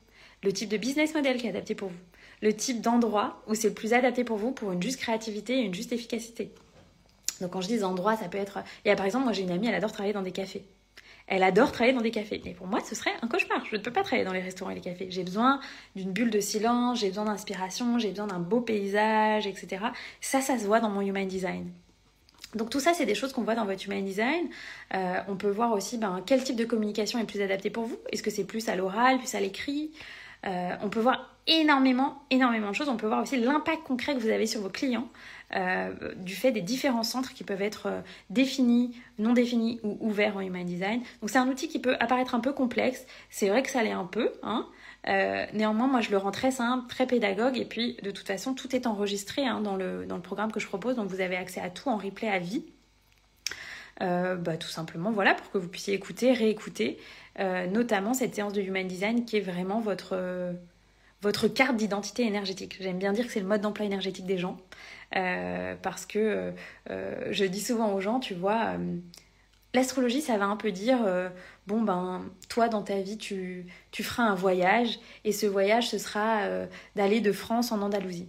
[0.43, 1.99] le type de business model qui est adapté pour vous,
[2.41, 5.64] le type d'endroit où c'est le plus adapté pour vous pour une juste créativité et
[5.64, 6.51] une juste efficacité.
[7.41, 8.60] Donc quand je dis endroit, ça peut être...
[8.86, 10.64] Il y a par exemple, moi j'ai une amie, elle adore travailler dans des cafés.
[11.28, 12.41] Elle adore travailler dans des cafés.
[12.45, 13.63] Et pour moi, ce serait un cauchemar.
[13.69, 15.07] Je ne peux pas travailler dans les restaurants et les cafés.
[15.09, 15.59] J'ai besoin
[15.95, 19.86] d'une bulle de silence, j'ai besoin d'inspiration, j'ai besoin d'un beau paysage, etc.
[20.21, 21.69] Ça, ça se voit dans mon Human Design.
[22.55, 24.47] Donc tout ça, c'est des choses qu'on voit dans votre Human Design.
[24.93, 27.97] Euh, on peut voir aussi ben, quel type de communication est plus adapté pour vous.
[28.11, 29.91] Est-ce que c'est plus à l'oral, plus à l'écrit?
[30.45, 32.89] Euh, On peut voir énormément, énormément de choses.
[32.89, 35.09] On peut voir aussi l'impact concret que vous avez sur vos clients.
[35.56, 40.36] Euh, du fait des différents centres qui peuvent être euh, définis, non définis ou ouverts
[40.36, 41.02] en Human Design.
[41.22, 43.06] Donc c'est un outil qui peut apparaître un peu complexe.
[43.30, 44.34] C'est vrai que ça l'est un peu.
[44.43, 44.68] Hein.
[45.08, 47.58] Euh, néanmoins, moi, je le rends très simple, très pédagogue.
[47.58, 50.60] Et puis, de toute façon, tout est enregistré hein, dans, le, dans le programme que
[50.60, 50.98] je propose.
[50.98, 52.66] Donc, vous avez accès à tout en replay à vie.
[54.02, 57.00] bah, tout simplement voilà pour que vous puissiez écouter, réécouter,
[57.72, 60.16] notamment cette séance de Human Design qui est vraiment votre
[61.22, 62.78] votre carte d'identité énergétique.
[62.80, 64.58] J'aime bien dire que c'est le mode d'emploi énergétique des gens.
[65.16, 66.53] Euh, parce que
[66.89, 68.97] euh, je dis souvent aux gens, tu vois, euh,
[69.74, 70.99] l'astrologie, ça va un peu dire,
[71.68, 75.97] bon ben, toi dans ta vie, tu, tu feras un voyage, et ce voyage, ce
[75.97, 76.41] sera
[76.95, 78.28] d'aller de France en Andalousie.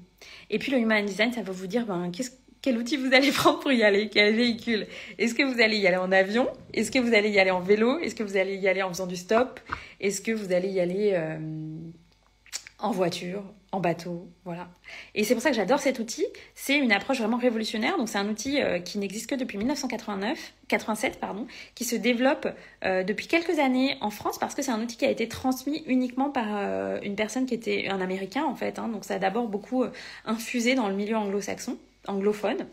[0.51, 3.31] Et puis le Human Design, ça va vous dire, ben, qu'est-ce quel outil vous allez
[3.33, 4.89] prendre pour y aller, quel véhicule.
[5.17, 6.49] Est-ce que vous allez y aller en avion?
[6.75, 7.99] Est-ce que vous allez y aller en vélo?
[8.01, 9.61] Est-ce que vous allez y aller en faisant du stop?
[10.01, 11.17] Est-ce que vous allez y aller
[12.81, 14.69] en voiture, en bateau, voilà.
[15.15, 16.25] Et c'est pour ça que j'adore cet outil.
[16.55, 17.99] C'est une approche vraiment révolutionnaire.
[17.99, 22.49] Donc c'est un outil euh, qui n'existe que depuis 1989, 87 pardon, qui se développe
[22.85, 25.83] euh, depuis quelques années en France parce que c'est un outil qui a été transmis
[25.87, 28.79] uniquement par euh, une personne qui était un Américain en fait.
[28.79, 28.89] Hein.
[28.89, 29.85] donc ça a d'abord beaucoup
[30.25, 31.77] infusé dans le milieu anglo-saxon,
[32.07, 32.67] anglophone.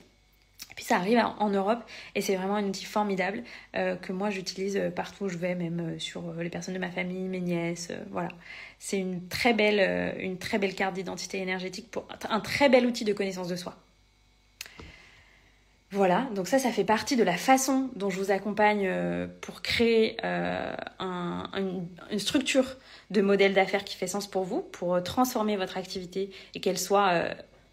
[0.76, 1.80] Puis ça arrive en Europe
[2.16, 3.44] et c'est vraiment un outil formidable
[3.76, 6.80] euh, que moi j'utilise euh, partout où je vais, même euh, sur les personnes de
[6.80, 8.30] ma famille, mes nièces, voilà.
[8.78, 13.06] C'est une très belle, une très belle carte d'identité énergétique pour un très bel outil
[13.06, 13.76] de connaissance de soi.
[15.92, 18.92] Voilà, donc ça, ça fait partie de la façon dont je vous accompagne
[19.40, 22.76] pour créer une, une, structure
[23.12, 27.30] de modèle d'affaires qui fait sens pour vous, pour transformer votre activité et qu'elle soit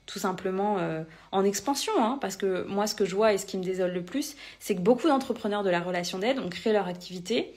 [0.06, 1.92] tout simplement euh, en expansion.
[1.98, 4.36] Hein, parce que moi, ce que je vois et ce qui me désole le plus,
[4.60, 7.54] c'est que beaucoup d'entrepreneurs de la relation d'aide ont créé leur activité.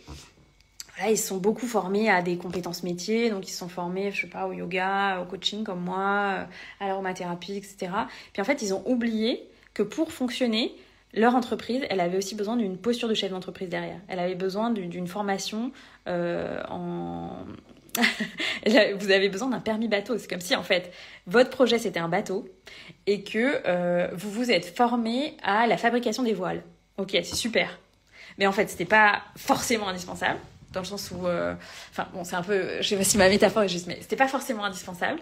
[0.96, 4.28] Voilà, ils sont beaucoup formés à des compétences métiers, donc ils sont formés, je sais
[4.28, 5.98] pas, au yoga, au coaching comme moi,
[6.40, 6.46] euh,
[6.80, 7.92] à l'aromathérapie, etc.
[8.32, 10.74] Puis en fait, ils ont oublié que pour fonctionner,
[11.14, 14.00] leur entreprise, elle avait aussi besoin d'une posture de chef d'entreprise derrière.
[14.08, 15.72] Elle avait besoin d'une formation
[16.08, 17.30] euh, en,
[18.66, 20.18] vous avez besoin d'un permis bateau.
[20.18, 20.94] C'est comme si en fait
[21.28, 22.48] votre projet c'était un bateau
[23.08, 26.64] et que euh, vous vous êtes formé à la fabrication des voiles.
[26.98, 27.80] Ok, c'est super.
[28.38, 30.40] Mais en fait, c'était pas forcément indispensable
[30.74, 31.56] dans le sens où, euh,
[31.92, 34.18] enfin bon, c'est un peu, je sais pas si ma métaphore est juste, mais c'était
[34.18, 35.22] pas forcément indispensable.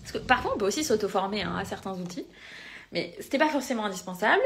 [0.00, 2.26] Parce que parfois on peut aussi s'auto-former hein, à certains outils,
[2.90, 4.42] mais c'était pas forcément indispensable.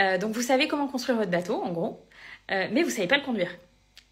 [0.00, 2.06] Euh, donc vous savez comment construire votre bateau, en gros,
[2.48, 3.50] mais vous savez pas le conduire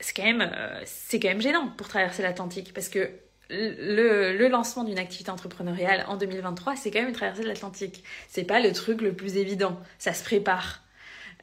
[0.00, 3.10] c'est quand même euh, c'est quand même gênant pour traverser l'Atlantique parce que
[3.50, 8.04] le, le lancement d'une activité entrepreneuriale en 2023, c'est quand même une traversée de l'Atlantique.
[8.28, 9.78] C'est pas le truc le plus évident.
[9.98, 10.82] Ça se prépare.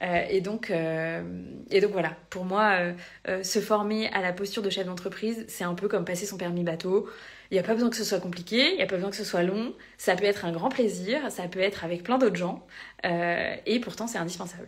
[0.01, 1.21] Euh, et, donc, euh,
[1.69, 2.79] et donc voilà, pour moi,
[3.43, 6.63] se former à la posture de chef d'entreprise, c'est un peu comme passer son permis
[6.63, 7.09] bateau.
[7.51, 9.17] Il n'y a pas besoin que ce soit compliqué, il n'y a pas besoin que
[9.17, 9.73] ce soit long.
[9.97, 12.65] Ça peut être un grand plaisir, ça peut être avec plein d'autres gens.
[13.03, 14.67] et pourtant, c'est indispensable.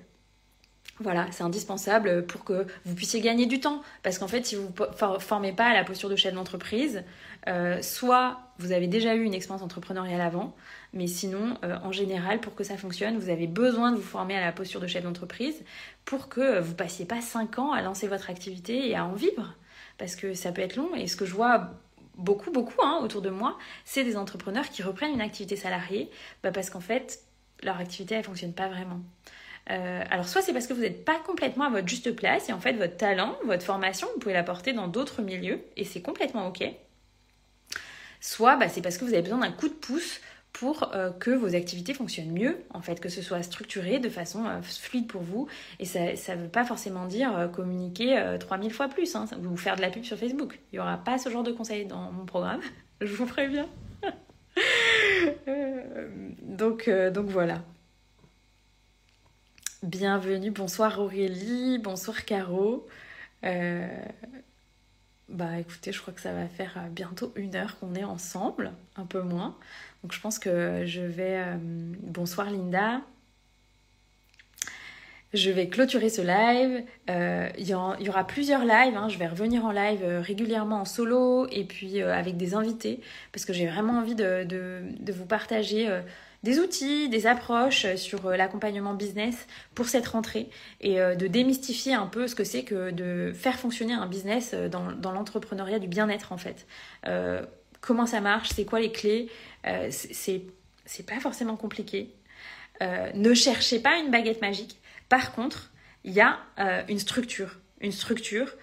[1.01, 3.81] Voilà, c'est indispensable pour que vous puissiez gagner du temps.
[4.03, 7.03] Parce qu'en fait, si vous ne formez pas à la posture de chef d'entreprise,
[7.47, 10.53] euh, soit vous avez déjà eu une expérience entrepreneuriale avant,
[10.91, 14.35] mais sinon, euh, en général, pour que ça fonctionne, vous avez besoin de vous former
[14.35, 15.63] à la posture de chef d'entreprise
[16.03, 19.55] pour que vous passiez pas 5 ans à lancer votre activité et à en vivre.
[19.97, 20.93] Parce que ça peut être long.
[20.95, 21.71] Et ce que je vois
[22.17, 26.09] beaucoup, beaucoup hein, autour de moi, c'est des entrepreneurs qui reprennent une activité salariée
[26.43, 27.21] bah, parce qu'en fait,
[27.63, 28.99] leur activité, elle fonctionne pas vraiment.
[29.71, 32.53] Euh, alors soit c'est parce que vous n'êtes pas complètement à votre juste place et
[32.53, 36.47] en fait votre talent, votre formation, vous pouvez l'apporter dans d'autres milieux et c'est complètement
[36.47, 36.63] ok.
[38.19, 41.29] Soit bah, c'est parce que vous avez besoin d'un coup de pouce pour euh, que
[41.29, 45.21] vos activités fonctionnent mieux, en fait, que ce soit structuré de façon euh, fluide pour
[45.21, 45.47] vous.
[45.77, 49.81] Et ça ne veut pas forcément dire communiquer 3000 fois plus, hein, vous faire de
[49.81, 50.59] la pub sur Facebook.
[50.73, 52.61] Il n'y aura pas ce genre de conseils dans mon programme,
[53.01, 53.69] je vous préviens.
[56.57, 56.89] donc
[57.29, 57.61] voilà.
[59.83, 62.85] Bienvenue, bonsoir Aurélie, bonsoir Caro.
[63.45, 63.87] Euh,
[65.29, 68.73] bah écoutez, je crois que ça va faire euh, bientôt une heure qu'on est ensemble,
[68.97, 69.55] un peu moins.
[70.03, 71.37] Donc je pense que je vais...
[71.37, 71.55] Euh,
[72.01, 72.99] bonsoir Linda.
[75.33, 76.83] Je vais clôturer ce live.
[77.57, 78.97] Il y, aura plusieurs lives.
[78.97, 79.07] Hein.
[79.07, 82.99] Je vais revenir en live régulièrement en solo et puis avec des invités
[83.31, 85.87] parce que j'ai vraiment envie de, de vous partager
[86.43, 90.49] des outils, des approches sur euh, l'accompagnement business pour cette rentrée
[90.81, 94.51] et euh, de démystifier un peu ce que c'est que de faire fonctionner un business
[94.53, 96.65] euh, dans, l'entrepreneuriat du bien-être en fait.
[97.81, 99.29] comment ça marche, c'est quoi les clés,
[99.89, 100.43] c'est,
[100.85, 102.13] c'est pas forcément compliqué.
[102.81, 104.79] ne cherchez pas une baguette magique.
[105.07, 105.71] Par contre,
[106.03, 106.39] il y a
[106.87, 108.53] une structure, une structure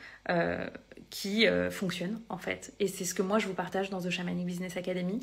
[1.17, 2.75] qui fonctionne en fait.
[2.79, 5.21] Et c'est ce que moi je vous partage dans The Shamanic Business Academy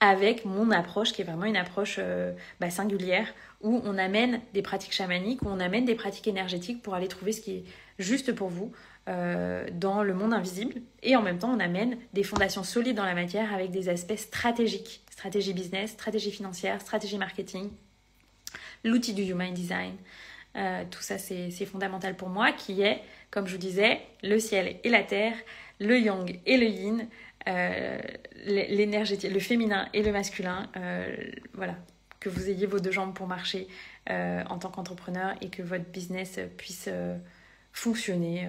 [0.00, 3.32] avec mon approche qui est vraiment une approche euh, bah, singulière
[3.62, 7.32] où on amène des pratiques chamaniques, où on amène des pratiques énergétiques pour aller trouver
[7.32, 7.64] ce qui est
[7.98, 8.72] juste pour vous
[9.08, 10.74] euh, dans le monde invisible.
[11.02, 14.16] Et en même temps, on amène des fondations solides dans la matière avec des aspects
[14.16, 17.70] stratégiques, stratégie business, stratégie financière, stratégie marketing,
[18.84, 19.94] l'outil du Human Design.
[20.90, 23.02] tout ça, c'est fondamental pour moi, qui est,
[23.36, 25.36] comme je vous disais, le ciel et la terre,
[25.78, 27.06] le yang et le yin,
[28.46, 30.70] l'énergie, le féminin et le masculin.
[31.52, 31.74] voilà,
[32.18, 33.68] que vous ayez vos deux jambes pour marcher
[34.08, 36.88] en tant qu'entrepreneur et que votre business puisse
[37.74, 38.48] fonctionner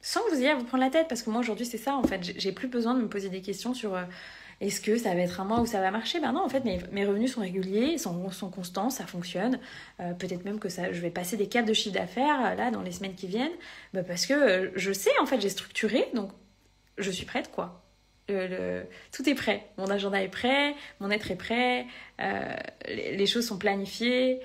[0.00, 1.06] sans que vous ayez à vous prendre la tête.
[1.06, 2.32] Parce que moi, aujourd'hui, c'est ça, en fait.
[2.36, 3.96] J'ai plus besoin de me poser des questions sur
[4.60, 6.18] est-ce que ça va être un mois où ça va marcher?
[6.20, 9.58] Ben non, en fait, mes, revenus sont réguliers, sont, constants, ça fonctionne.
[10.00, 12.70] Euh, peut-être même que ça, je vais passer des caps de chiffre d'affaires euh, là
[12.70, 13.52] dans les semaines qui viennent,
[13.92, 16.30] ben parce que euh, je sais, en fait, j'ai structuré, donc
[16.96, 17.82] je suis prête, quoi.
[18.28, 18.82] Le,
[19.12, 19.68] tout est prêt.
[19.78, 21.86] Mon agenda est prêt, mon être est prêt,
[22.18, 24.40] les, les, choses sont planifiées.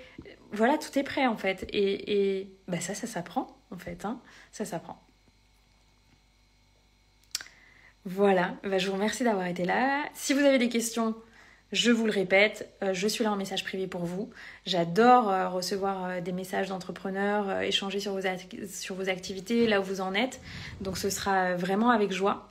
[0.52, 1.66] Voilà, tout est prêt en fait.
[1.74, 4.06] Et, et bah ça, ça s'apprend en fait.
[4.06, 4.22] Hein.
[4.52, 5.02] Ça s'apprend.
[8.06, 10.06] Voilà, bah, je vous remercie d'avoir été là.
[10.14, 11.16] Si vous avez des questions,
[11.72, 14.30] je vous le répète, euh, je suis là en message privé pour vous.
[14.66, 18.22] J'adore euh, recevoir euh, des messages d'entrepreneurs, échanger sur vos,
[18.68, 20.42] sur vos activités, là où vous en êtes.
[20.82, 22.50] Donc ce sera vraiment avec joie.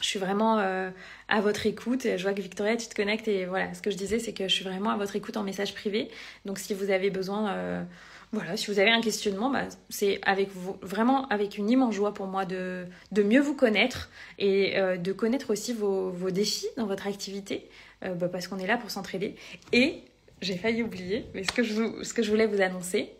[0.00, 2.06] Je suis vraiment à votre écoute.
[2.16, 4.46] Je vois que Victoria, tu te connectes et voilà, ce que je disais, c'est que
[4.46, 6.08] je suis vraiment à votre écoute en message privé.
[6.44, 7.84] Donc si vous avez besoin
[8.32, 12.12] voilà, si vous avez un questionnement, bah, c'est avec vous, vraiment avec une immense joie
[12.12, 16.66] pour moi de, de mieux vous connaître et euh, de connaître aussi vos, vos, défis
[16.76, 17.70] dans votre activité,
[18.04, 19.34] euh, bah, parce qu'on est là pour s'entraider.
[19.72, 20.02] Et
[20.42, 23.12] j'ai failli oublier, mais ce que je, ce que je voulais vous annoncer,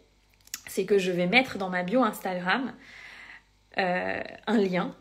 [0.67, 2.75] c'est que je vais mettre dans ma bio Instagram
[3.79, 4.95] euh, un lien,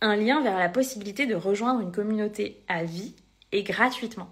[0.00, 3.14] un lien vers la possibilité de rejoindre une communauté à vie
[3.52, 4.28] et gratuitement.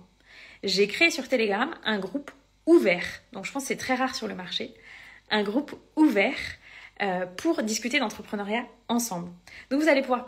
[0.64, 2.32] J'ai créé sur Telegram un groupe
[2.66, 4.74] ouvert, donc je pense que c'est très rare sur le marché,
[5.34, 6.38] un groupe ouvert
[7.02, 9.28] euh, pour discuter d'entrepreneuriat ensemble.
[9.68, 10.24] Donc vous allez pouvoir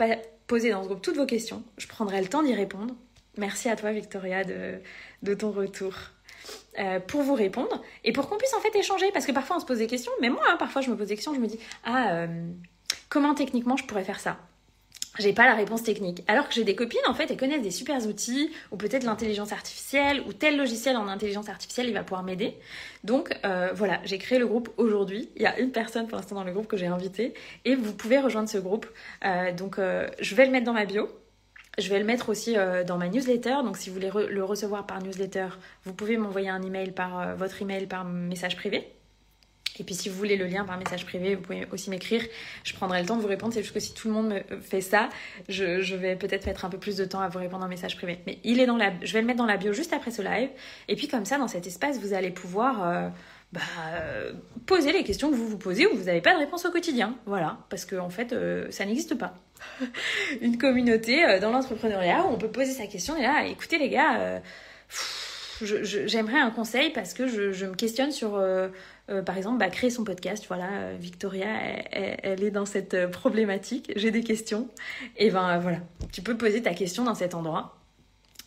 [0.49, 1.63] poser dans ce groupe toutes vos questions.
[1.79, 2.93] Je prendrai le temps d'y répondre.
[3.39, 5.95] Merci à toi Victoria de, ton retour.
[6.79, 9.61] Euh, pour vous répondre et pour qu'on puisse en fait échanger parce que parfois on
[9.61, 11.49] se pose des questions mais moi hein, parfois je me pose des questions je me
[11.49, 12.49] dis ah euh,
[13.09, 14.39] comment techniquement je pourrais faire ça?
[15.19, 16.23] J'ai pas la réponse technique.
[16.29, 19.53] Alors que j'ai des copines, en fait, elles connaissent des super outils, ou peut-être l'intelligence
[19.53, 22.55] artificielle, ou tel logiciel en intelligence artificielle, il va pouvoir m'aider.
[23.05, 25.31] Donc euh, voilà, j'ai créé le groupe aujourd'hui.
[25.37, 27.93] Il y a une personne pour l'instant dans le groupe que j'ai invité, et vous
[27.93, 28.87] pouvez rejoindre ce groupe.
[29.25, 31.09] Euh, donc euh, je vais le mettre dans ma bio.
[31.79, 32.57] Je vais le mettre aussi
[32.87, 33.57] dans ma newsletter.
[33.63, 35.49] Donc si vous voulez le recevoir par newsletter,
[35.85, 38.96] vous pouvez m'envoyer un email par votre email par message privé.
[39.81, 42.23] Et puis si vous voulez le lien par message privé, vous pouvez aussi m'écrire.
[42.65, 43.53] Je prendrai le temps de vous répondre.
[43.53, 45.09] C'est juste que si tout le monde me fait ça,
[45.49, 48.19] je, vais peut-être mettre un peu plus de temps à vous répondre en message privé.
[48.27, 50.23] Mais il est dans la, je vais le mettre dans la bio juste après ce
[50.23, 50.51] live.
[50.89, 53.09] Et puis comme ça, dans cet espace, vous allez pouvoir euh,
[53.53, 53.61] bah,
[54.67, 57.15] poser les questions que vous vous posez ou vous n'avez pas de réponse au quotidien.
[57.27, 59.35] Voilà, parce qu'en en fait, euh, ça n'existe pas.
[60.41, 63.89] Une communauté euh, dans l'entrepreneuriat où on peut poser sa question et là, écoutez les
[63.89, 64.41] gars.
[65.63, 68.69] j'aimerais un conseil parce que je, me questionne sur euh,
[69.25, 70.45] par exemple, bah, créer son podcast.
[70.49, 71.49] Voilà, euh, Victoria,
[71.93, 73.93] elle, est dans cette euh, problématique.
[73.97, 74.69] J'ai des questions.
[75.17, 75.79] Et ben voilà,
[76.13, 77.77] tu peux poser ta question dans cet endroit.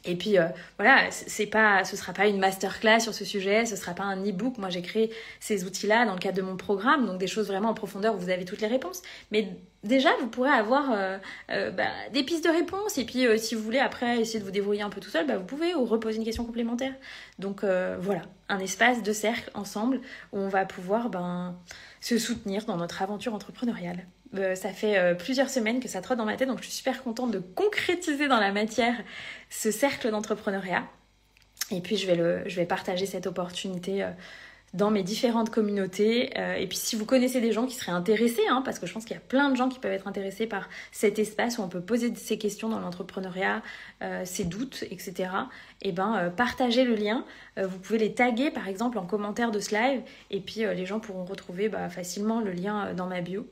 [0.06, 0.38] Et puis
[0.78, 4.26] voilà, c'est pas, ce sera pas une masterclass sur ce sujet, ce sera pas un
[4.26, 4.58] e-book.
[4.58, 7.70] Moi, j'ai créé ces outils-là dans le cadre de mon programme, donc des choses vraiment
[7.70, 9.02] en profondeur où vous avez toutes les réponses.
[9.32, 9.50] Mais
[9.84, 11.20] déjà, vous pourrez avoir
[11.50, 12.98] bah, des pistes de réponses.
[12.98, 15.38] Et puis, si vous voulez après essayer de vous débrouiller un peu tout seul, bah,
[15.38, 16.94] vous pouvez ou reposer une question complémentaire.
[17.38, 20.02] Donc voilà, un espace de cercle ensemble
[20.32, 21.56] où on va pouvoir ben,
[22.02, 24.06] se soutenir dans notre aventure entrepreneuriale.
[24.38, 26.74] Euh, ça fait euh, plusieurs semaines que ça trotte dans ma tête, donc je suis
[26.74, 28.96] super contente de concrétiser dans la matière
[29.50, 30.84] ce cercle d'entrepreneuriat.
[31.72, 34.10] Et puis je vais, partager cette opportunité euh,
[34.74, 36.32] dans mes différentes communautés.
[36.38, 38.94] Euh, et puis si vous connaissez des gens qui seraient intéressés, hein, parce que je
[38.94, 41.62] pense qu'il y a plein de gens qui peuvent être intéressés par cet espace où
[41.62, 43.62] on peut poser ces questions dans l'entrepreneuriat,
[44.04, 45.32] euh, ces doutes, etc.
[45.82, 47.24] Et eh ben euh, partagez le lien.
[47.58, 51.00] vous pouvez les taguer par exemple en commentaire de ce live, et puis les gens
[51.00, 53.48] pourront retrouver bah, facilement le lien dans ma bio.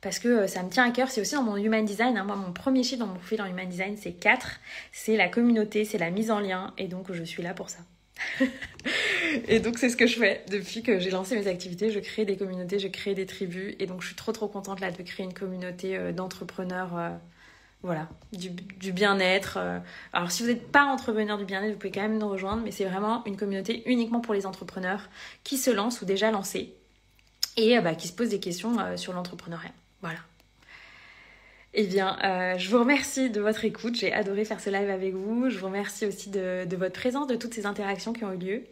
[0.00, 2.16] Parce que ça me tient à cœur, c'est aussi dans mon Human Design.
[2.16, 2.24] Hein.
[2.24, 4.58] Moi, mon premier chiffre dans mon profil en Human Design, c'est 4.
[4.92, 6.72] C'est la communauté, c'est la mise en lien.
[6.78, 7.80] Et donc, je suis là pour ça.
[9.48, 11.90] et donc c'est ce que je fais depuis que j'ai lancé mes activités.
[11.90, 13.74] Je crée des communautés, je crée des tribus.
[13.78, 16.96] Et donc je suis trop trop contente là de créer une communauté euh, d'entrepreneurs.
[16.96, 17.10] Euh,
[17.82, 19.56] voilà, du, bien-être.
[19.58, 19.78] Euh.
[20.12, 22.72] Alors si vous n'êtes pas entrepreneur du bien-être, vous pouvez quand même nous rejoindre, mais
[22.72, 25.08] c'est vraiment une communauté uniquement pour les entrepreneurs
[25.44, 26.74] qui se lancent ou déjà lancés
[27.56, 29.72] et bah, qui se posent des questions sur l'entrepreneuriat.
[30.02, 30.18] Voilà.
[31.72, 33.94] Eh bien, euh, je vous remercie de votre écoute.
[33.94, 35.50] J'ai adoré faire ce live avec vous.
[35.50, 38.62] Je vous remercie aussi de, votre présence, de toutes ces interactions qui ont eu lieu.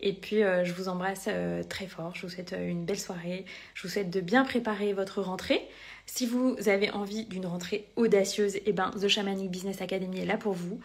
[0.00, 2.12] Et puis, euh, je vous embrasse euh, très fort.
[2.16, 3.44] Je vous souhaite une belle soirée.
[3.74, 5.62] Je vous souhaite de bien préparer votre rentrée.
[6.06, 10.36] Si vous avez envie d'une rentrée audacieuse, eh ben, The Shamanic Business Academy est là
[10.36, 10.80] pour vous.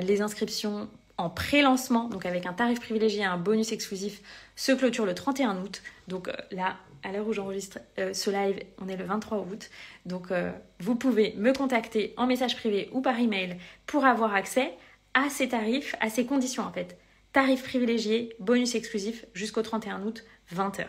[0.00, 0.88] les inscriptions
[1.18, 4.22] en pré-lancement, donc avec un tarif privilégié et un bonus exclusif,
[4.56, 5.82] se clôture le 31 août.
[6.08, 9.70] Donc là, à l'heure où j'enregistre euh, ce live, on est le 23 août.
[10.06, 10.50] Donc euh,
[10.80, 14.72] vous pouvez me contacter en message privé ou par email pour avoir accès
[15.14, 16.98] à ces tarifs, à ces conditions en fait.
[17.32, 20.24] Tarif privilégié, bonus exclusif jusqu'au 31 août,
[20.54, 20.84] 20h.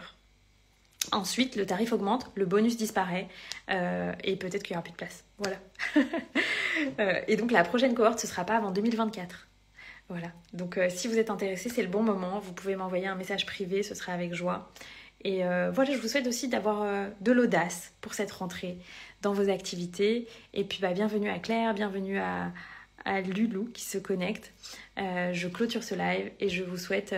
[1.12, 3.28] Ensuite, le tarif augmente, le bonus disparaît
[3.70, 5.26] et peut-être qu'il n'y aura plus de place.
[5.38, 5.58] Voilà.
[7.28, 9.48] et donc la prochaine cohorte, ce ne sera pas avant 2024.
[10.10, 10.28] Voilà.
[10.54, 12.40] Donc euh, si vous êtes intéressé, c'est le bon moment.
[12.40, 14.72] Vous pouvez m'envoyer un message privé, ce sera avec joie.
[15.24, 18.78] Et euh, voilà, je vous souhaite aussi d'avoir euh, de l'audace pour cette rentrée
[19.22, 20.28] dans vos activités.
[20.54, 22.52] Et puis bah, bienvenue à Claire, bienvenue à,
[23.06, 24.54] à Lulou qui se connecte.
[24.98, 27.16] je clôture ce live et je vous souhaite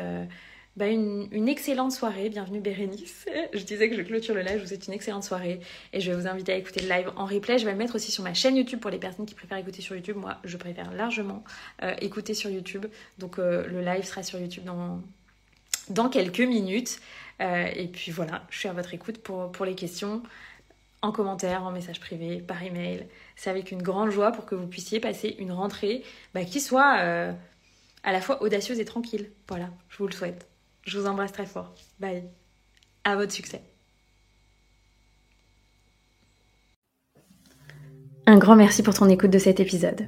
[0.78, 2.30] bah, une, excellente soirée.
[2.30, 3.26] Bienvenue Bérénice.
[3.53, 5.62] Je disais que je clôture le live, je vous souhaite une excellente soirée
[5.93, 7.58] et je vais vous inviter à écouter le live en replay.
[7.58, 9.82] Je vais le mettre aussi sur ma chaîne YouTube pour les personnes qui préfèrent écouter
[9.82, 10.18] sur YouTube.
[10.18, 11.45] Moi, je préfère largement
[11.82, 12.88] euh, écouter sur YouTube.
[13.20, 16.99] Donc euh, le live sera sur YouTube dans quelques minutes.
[17.42, 20.24] Euh, et puis voilà, je suis à votre écoute pour, les questions
[21.02, 23.06] en commentaire, en message privé, par email.
[23.36, 27.34] C'est avec une grande joie pour que vous puissiez passer une rentrée bah, qui soit
[28.04, 29.30] à la fois audacieuse et tranquille.
[29.48, 30.48] Voilà, je vous le souhaite.
[30.86, 31.74] Je vous embrasse très fort.
[32.00, 32.24] Bye.
[33.04, 33.62] À votre succès.
[38.28, 40.08] Un grand merci pour ton écoute de cet épisode.